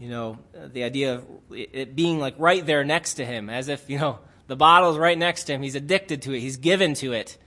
[0.00, 3.88] you know, the idea of it being like right there next to him, as if,
[3.88, 4.18] you know,
[4.50, 5.62] the bottle's right next to him.
[5.62, 7.38] He's addicted to it, he's given to it.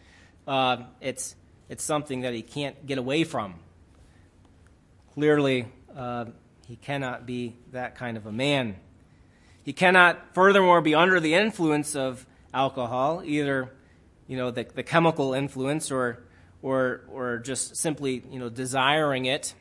[0.47, 1.35] Uh, it's,
[1.67, 3.55] it's something that he can't get away from.
[5.13, 6.27] Clearly, uh,
[6.65, 8.77] he cannot be that kind of a man.
[9.63, 13.73] He cannot, furthermore, be under the influence of alcohol, either
[14.27, 16.23] you know the, the chemical influence or
[16.61, 19.53] or or just simply you know desiring it.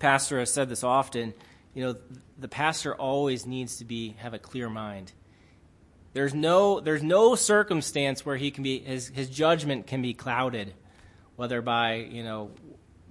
[0.00, 1.32] Pastor has said this often.
[1.72, 1.96] You know,
[2.38, 5.12] the pastor always needs to be have a clear mind.
[6.12, 10.74] There's no there's no circumstance where he can be his his judgment can be clouded,
[11.36, 12.50] whether by you know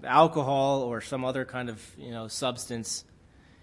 [0.04, 3.04] alcohol or some other kind of you know substance.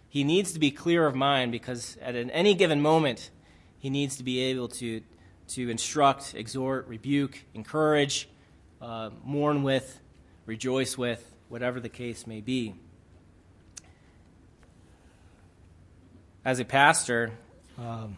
[0.09, 3.31] He needs to be clear of mind because at any given moment,
[3.79, 5.03] he needs to be able to
[5.49, 8.29] to instruct, exhort, rebuke, encourage,
[8.83, 10.01] uh, mourn with,
[10.47, 12.75] rejoice with, whatever the case may be.
[16.45, 17.33] As a pastor,
[17.79, 18.17] um,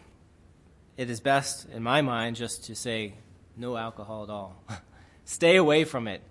[0.97, 3.15] it is best, in my mind, just to say
[3.57, 4.63] no alcohol at all.
[5.25, 6.21] Stay away from it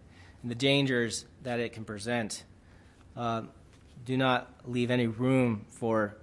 [0.42, 2.44] and the dangers that it can present.
[3.16, 3.42] Uh,
[4.04, 6.16] do not leave any room for,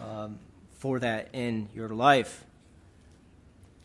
[0.00, 0.38] um,
[0.78, 2.44] for that in your life.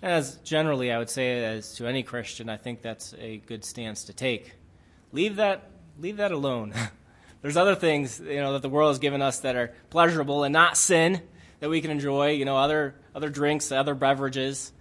[0.02, 4.06] As generally, I would say, as to any Christian, I think that's a good stance
[4.06, 4.54] to take.
[5.12, 6.74] Leave that, leave that alone.
[7.42, 10.54] There's other things, you know, that the world has given us that are pleasurable and
[10.54, 11.22] not sin
[11.64, 12.32] that we can enjoy.
[12.32, 14.74] You know, other other drinks, other beverages,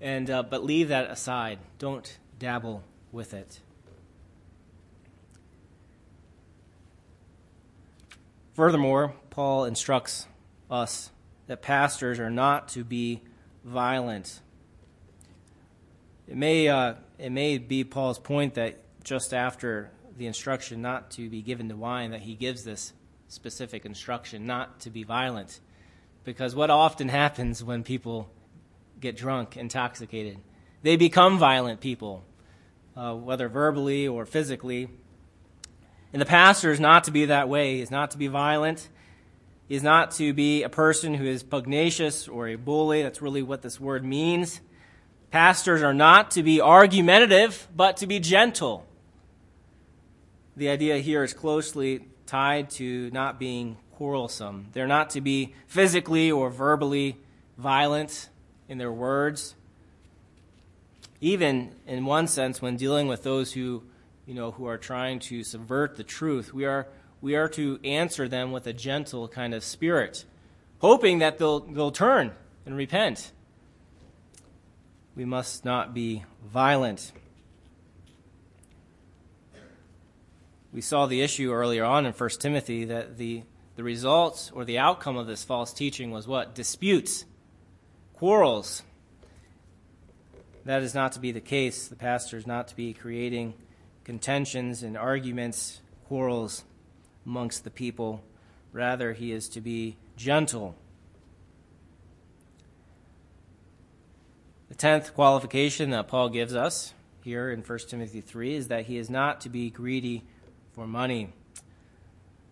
[0.00, 1.60] and uh, but leave that aside.
[1.78, 2.82] Don't dabble
[3.12, 3.60] with it.
[8.54, 10.26] Furthermore, Paul instructs
[10.68, 11.12] us
[11.46, 13.22] that pastors are not to be
[13.64, 14.40] violent.
[16.26, 21.30] It may, uh, it may be Paul's point that just after the instruction not to
[21.30, 22.92] be given to wine, that he gives this
[23.28, 25.60] specific instruction not to be violent.
[26.24, 28.30] Because what often happens when people
[28.98, 30.38] get drunk, intoxicated?
[30.82, 32.24] They become violent people,
[32.96, 34.88] uh, whether verbally or physically.
[36.12, 37.80] And the pastor is not to be that way.
[37.80, 38.88] Is not to be violent.
[39.68, 43.02] Is not to be a person who is pugnacious or a bully.
[43.02, 44.60] That's really what this word means.
[45.30, 48.86] Pastors are not to be argumentative, but to be gentle.
[50.56, 54.66] The idea here is closely tied to not being quarrelsome.
[54.72, 57.16] They're not to be physically or verbally
[57.56, 58.28] violent
[58.68, 59.54] in their words.
[61.20, 63.82] Even in one sense, when dealing with those who,
[64.26, 66.88] you know, who are trying to subvert the truth, we are,
[67.20, 70.24] we are to answer them with a gentle kind of spirit,
[70.80, 72.32] hoping that they'll, they'll turn
[72.66, 73.32] and repent
[75.16, 77.12] we must not be violent.
[80.72, 83.44] We saw the issue earlier on in 1 Timothy that the,
[83.76, 86.54] the results or the outcome of this false teaching was what?
[86.54, 87.24] Disputes,
[88.14, 88.82] quarrels.
[90.64, 91.88] That is not to be the case.
[91.88, 93.54] The pastor is not to be creating
[94.04, 96.64] contentions and arguments, quarrels
[97.26, 98.22] amongst the people.
[98.72, 100.74] Rather, he is to be gentle
[104.74, 108.98] The tenth qualification that Paul gives us here in 1 Timothy 3 is that he
[108.98, 110.24] is not to be greedy
[110.72, 111.32] for money.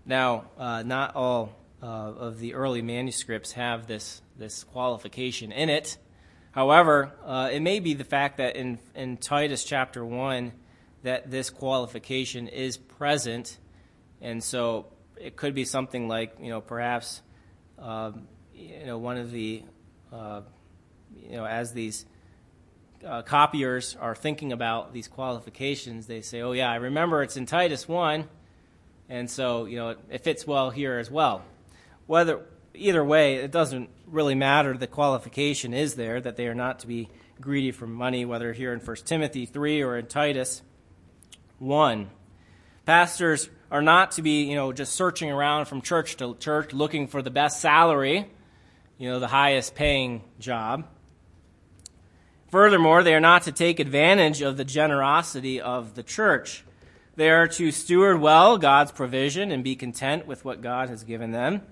[0.04, 5.96] Now, uh, not all uh, of the early manuscripts have this, this qualification in it.
[6.50, 10.52] However, uh, it may be the fact that in, in Titus chapter 1
[11.02, 13.58] that this qualification is present,
[14.20, 14.86] and so
[15.16, 17.22] it could be something like, you know, perhaps,
[17.78, 19.62] um, you know, one of the,
[20.12, 20.42] uh,
[21.16, 22.06] you know, as these
[23.06, 27.46] uh, copiers are thinking about these qualifications, they say, oh, yeah, I remember it's in
[27.46, 28.28] Titus 1,
[29.12, 31.44] and so, you know, it, it fits well here as well.
[32.06, 32.40] Whether,
[32.72, 34.74] either way, it doesn't really matter.
[34.74, 38.72] The qualification is there that they are not to be greedy for money, whether here
[38.72, 40.62] in 1 Timothy 3 or in Titus
[41.58, 42.08] 1.
[42.86, 47.06] Pastors are not to be, you know, just searching around from church to church looking
[47.06, 48.30] for the best salary,
[48.96, 50.86] you know, the highest paying job.
[52.48, 56.64] Furthermore, they are not to take advantage of the generosity of the church.
[57.14, 61.32] They are to steward well God's provision and be content with what God has given
[61.32, 61.62] them.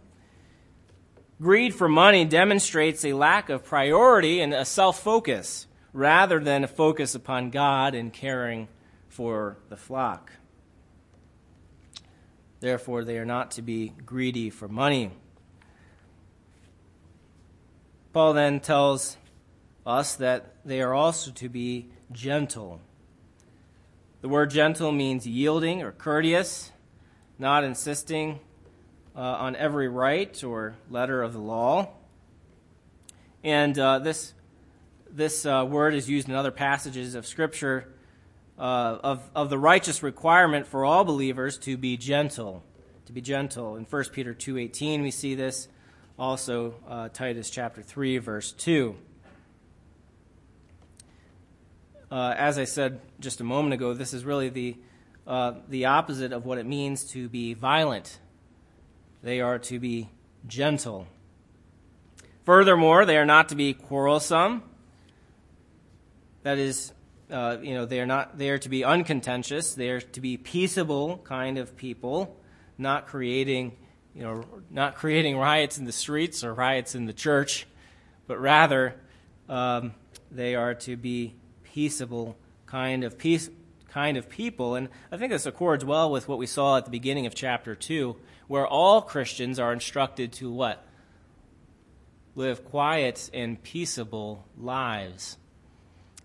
[1.41, 6.69] Greed for money demonstrates a lack of priority and a self focus rather than a
[6.69, 8.69] focus upon God and caring
[9.09, 10.33] for the flock.
[12.61, 15.13] Therefore, they are not to be greedy for money.
[18.13, 19.17] Paul then tells
[19.87, 22.81] us that they are also to be gentle.
[24.23, 26.73] The word gentle means yielding or courteous,
[27.39, 28.39] not insisting
[29.17, 31.89] uh, on every right or letter of the law.
[33.43, 34.35] And uh, this,
[35.11, 37.89] this uh, word is used in other passages of Scripture
[38.59, 42.63] uh, of, of the righteous requirement for all believers to be gentle.
[43.07, 43.77] To be gentle.
[43.77, 45.67] In 1 Peter 2.18 we see this.
[46.19, 48.97] Also uh, Titus chapter 3, verse 2.
[52.11, 54.77] Uh, as I said just a moment ago, this is really the,
[55.69, 58.19] the opposite of what it means to be violent
[59.23, 60.09] they are to be
[60.47, 61.07] gentle.
[62.45, 64.63] Furthermore, they are not to be quarrelsome.
[66.43, 66.93] That is,
[67.31, 68.39] uh, you know, they are not.
[68.39, 69.75] They are to be uncontentious.
[69.75, 72.37] They are to be peaceable kind of people,
[72.79, 73.77] not creating,
[74.15, 77.67] you know, not creating riots in the streets or riots in the church,
[78.27, 78.95] but rather
[79.51, 79.93] um,
[80.31, 81.35] they are to be
[81.73, 83.51] peaceable kind of peace
[83.91, 84.75] kind of people.
[84.77, 87.75] And I think this accords well with what we saw at the beginning of chapter
[87.75, 88.17] two
[88.47, 90.85] where all Christians are instructed to what?
[92.35, 95.37] Live quiet and peaceable lives.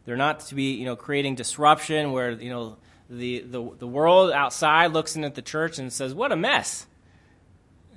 [0.06, 2.78] They're not to be, you know, creating disruption where, you know,
[3.10, 6.88] the, the, the world outside looks in at the church and says, what a mess.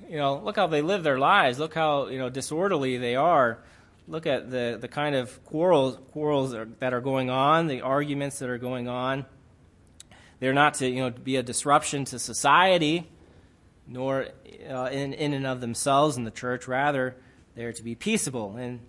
[0.07, 1.59] You know, look how they live their lives.
[1.59, 3.59] Look how, you know, disorderly they are.
[4.09, 8.49] Look at the, the kind of quarrels, quarrels that are going on, the arguments that
[8.49, 9.25] are going on.
[10.39, 13.07] They're not to, you know, be a disruption to society
[13.89, 14.27] nor
[14.69, 16.67] uh, in, in and of themselves in the church.
[16.67, 17.15] Rather,
[17.55, 18.79] they are to be peaceable, and,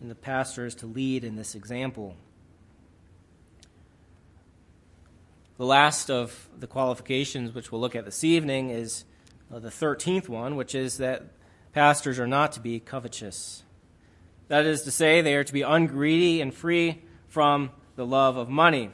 [0.00, 2.14] and the pastor is to lead in this example.
[5.56, 9.04] The last of the qualifications, which we'll look at this evening, is
[9.52, 11.24] uh, the 13th one, which is that
[11.72, 13.64] pastors are not to be covetous.
[14.48, 18.48] That is to say, they are to be ungreedy and free from the love of
[18.48, 18.90] money.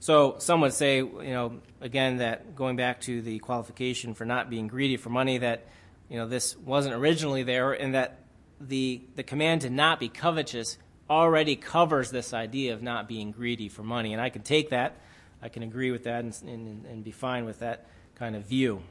[0.00, 4.50] So some would say, you know, again, that going back to the qualification for not
[4.50, 5.66] being greedy for money, that,
[6.08, 8.18] you know, this wasn't originally there, and that
[8.60, 10.78] the, the command to not be covetous
[11.08, 14.12] already covers this idea of not being greedy for money.
[14.12, 14.96] And I can take that,
[15.42, 18.82] I can agree with that, and, and, and be fine with that kind of view.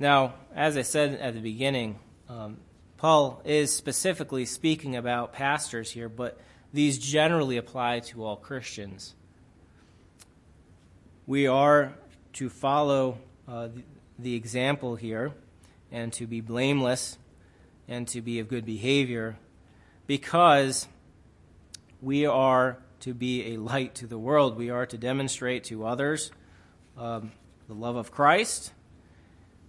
[0.00, 2.58] Now, as I said at the beginning, um,
[2.98, 6.38] Paul is specifically speaking about pastors here, but
[6.72, 9.14] these generally apply to all Christians.
[11.26, 11.94] We are
[12.34, 13.18] to follow
[13.48, 13.68] uh,
[14.18, 15.32] the, example here
[15.90, 17.18] and to be blameless
[17.88, 19.36] and to be of good behavior
[20.06, 20.86] because
[22.00, 24.56] we are to be a light to the world.
[24.56, 26.30] We are to demonstrate to others
[26.96, 27.32] um,
[27.66, 28.72] the love of Christ,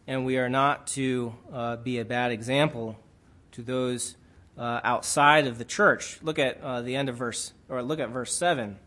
[0.09, 2.97] and we are not to uh, be a bad example
[3.51, 4.15] to those
[4.57, 6.17] uh, outside of the church.
[6.23, 8.79] Look at uh, the end of verse, or look at verse 7.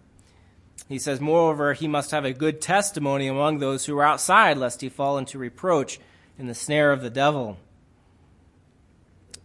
[0.88, 4.80] He says, Moreover, he must have a good testimony among those who are outside, lest
[4.80, 6.00] he fall into reproach
[6.40, 7.56] in the snare of the devil.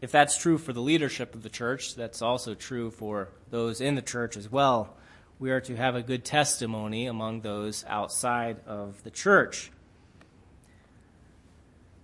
[0.02, 3.94] If that's true for the leadership of the church, that's also true for those in
[3.94, 4.98] the church as well.
[5.38, 9.70] We are to have a good testimony among those outside of the church.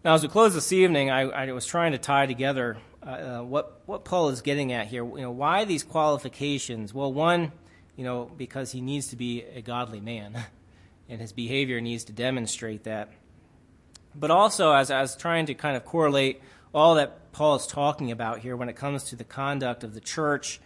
[0.03, 3.41] Now, as we close this evening, I, I was trying to tie together uh, uh,
[3.41, 5.05] what what Paul is getting at here.
[5.05, 6.93] You know, why these qualifications?
[6.93, 7.53] Well, one,
[7.95, 10.37] you know, because he needs to be a godly man,
[11.09, 13.13] and his behavior needs to demonstrate that.
[14.13, 16.41] But also, as I was trying to kind of correlate
[16.73, 20.01] all that Paul is talking about here when it comes to the conduct of the
[20.01, 20.59] church,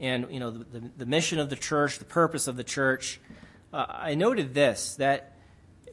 [0.00, 3.20] and you know, the, the, the mission of the church, the purpose of the church,
[3.72, 5.38] uh, I noted this that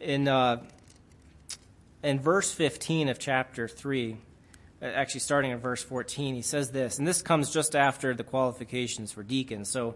[0.02, 0.64] in uh,
[2.04, 4.18] in verse 15 of chapter 3
[4.82, 8.24] uh, actually starting in verse 14, he says this, and this comes just after the
[8.24, 9.70] qualifications for deacons.
[9.70, 9.96] So,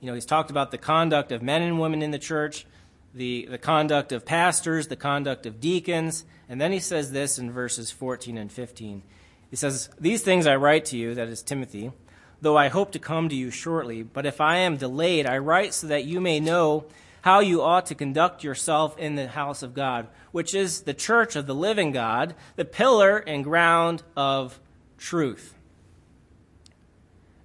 [0.00, 2.66] you know, he's talked about the conduct of men and women in the church,
[3.14, 7.52] the, the conduct of pastors, the conduct of deacons, and then he says this in
[7.52, 9.02] verses 14 and 15.
[9.50, 11.92] He says, These things I write to you, that is Timothy,
[12.40, 15.74] though I hope to come to you shortly, but if I am delayed, I write
[15.74, 16.86] so that you may know
[17.24, 21.36] how you ought to conduct yourself in the house of God, which is the church
[21.36, 24.60] of the living God, the pillar and ground of
[24.98, 25.54] truth.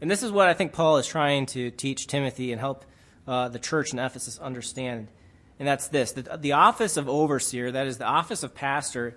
[0.01, 2.84] And this is what I think Paul is trying to teach Timothy and help
[3.25, 5.07] uh, the church in Ephesus understand.
[5.59, 9.15] And that's this the, the office of overseer, that is, the office of pastor,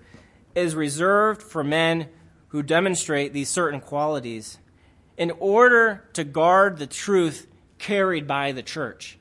[0.55, 2.07] is reserved for men
[2.47, 4.59] who demonstrate these certain qualities
[5.17, 7.47] in order to guard the truth
[7.79, 9.17] carried by the church.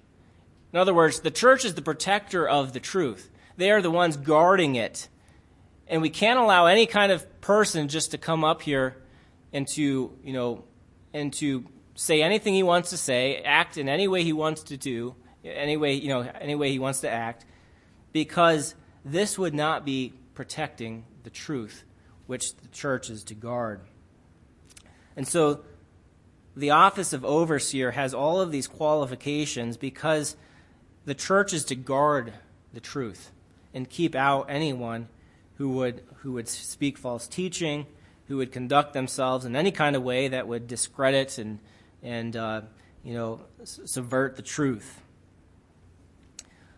[0.73, 3.31] In other words, the church is the protector of the truth.
[3.57, 5.09] They are the ones guarding it.
[5.87, 8.97] And we can't allow any kind of person just to come up here
[9.53, 10.65] and to, you know,
[11.13, 14.77] and to say anything he wants to say, act in any way he wants to
[14.79, 15.15] do,
[15.45, 17.45] any way, you know, any way he wants to act,
[18.13, 21.85] because this would not be protecting the truth
[22.27, 23.81] which the church is to guard.
[25.17, 25.65] And so
[26.57, 30.37] the office of overseer has all of these qualifications because
[31.05, 32.33] the church is to guard
[32.73, 33.31] the truth
[33.75, 35.09] and keep out anyone
[35.57, 37.87] who would, who would speak false teaching,
[38.29, 41.59] who would conduct themselves in any kind of way that would discredit and,
[42.03, 42.63] and uh,
[43.03, 45.01] you know, subvert the truth.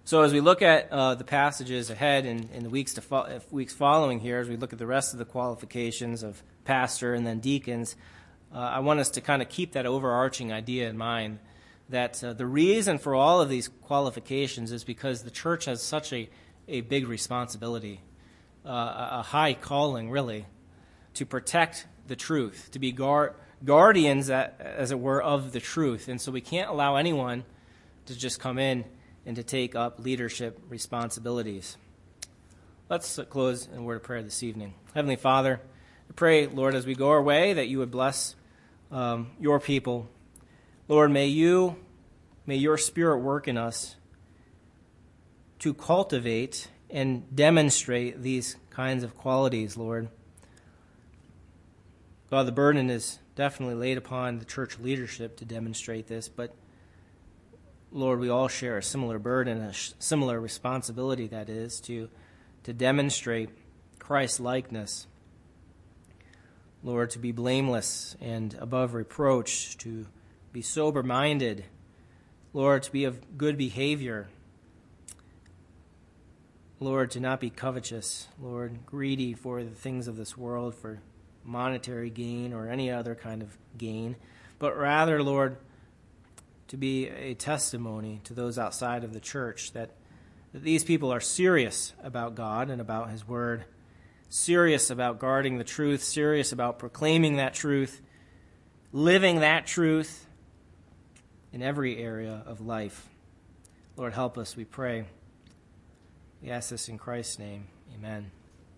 [0.06, 3.16] So as we look at uh, the passages ahead in, in the weeks, to fo-
[3.20, 7.14] uh, weeks following here, as we look at the rest of the qualifications of pastor
[7.14, 7.96] and then deacons,
[8.54, 11.38] uh, I want us to kind of keep that overarching idea in mind
[11.88, 16.12] that uh, the reason for all of these qualifications is because the church has such
[16.12, 16.28] a,
[16.68, 18.00] a big responsibility,
[18.64, 20.46] uh, a high calling, really,
[21.14, 26.08] to protect the truth, to be guard, guardians, as it were, of the truth.
[26.08, 27.44] And so we can't allow anyone
[28.06, 28.84] to just come in
[29.26, 31.76] and to take up leadership responsibilities.
[32.90, 34.74] Let's close in a word of prayer this evening.
[34.94, 35.60] Heavenly Father,
[36.08, 38.36] I pray, Lord, as we go our way, that you would bless
[38.92, 40.08] um, your people.
[40.86, 41.76] Lord, may you,
[42.46, 43.96] may your Spirit work in us
[45.60, 50.08] to cultivate and demonstrate these kinds of qualities, Lord.
[52.30, 56.54] God, the burden is definitely laid upon the church leadership to demonstrate this, but
[57.90, 62.10] Lord, we all share a similar burden, a similar responsibility that is to,
[62.64, 63.48] to demonstrate
[63.98, 65.06] Christ's likeness.
[66.82, 70.06] Lord, to be blameless and above reproach, to
[70.54, 71.64] be sober minded,
[72.52, 74.28] Lord, to be of good behavior.
[76.78, 81.00] Lord, to not be covetous, Lord, greedy for the things of this world, for
[81.42, 84.14] monetary gain or any other kind of gain,
[84.60, 85.56] but rather, Lord,
[86.68, 89.90] to be a testimony to those outside of the church that,
[90.52, 93.64] that these people are serious about God and about His Word,
[94.28, 98.00] serious about guarding the truth, serious about proclaiming that truth,
[98.92, 100.23] living that truth
[101.54, 103.08] in every area of life.
[103.96, 105.04] Lord, help us, we pray.
[106.42, 107.68] We ask this in Christ's name.
[107.94, 108.32] Amen.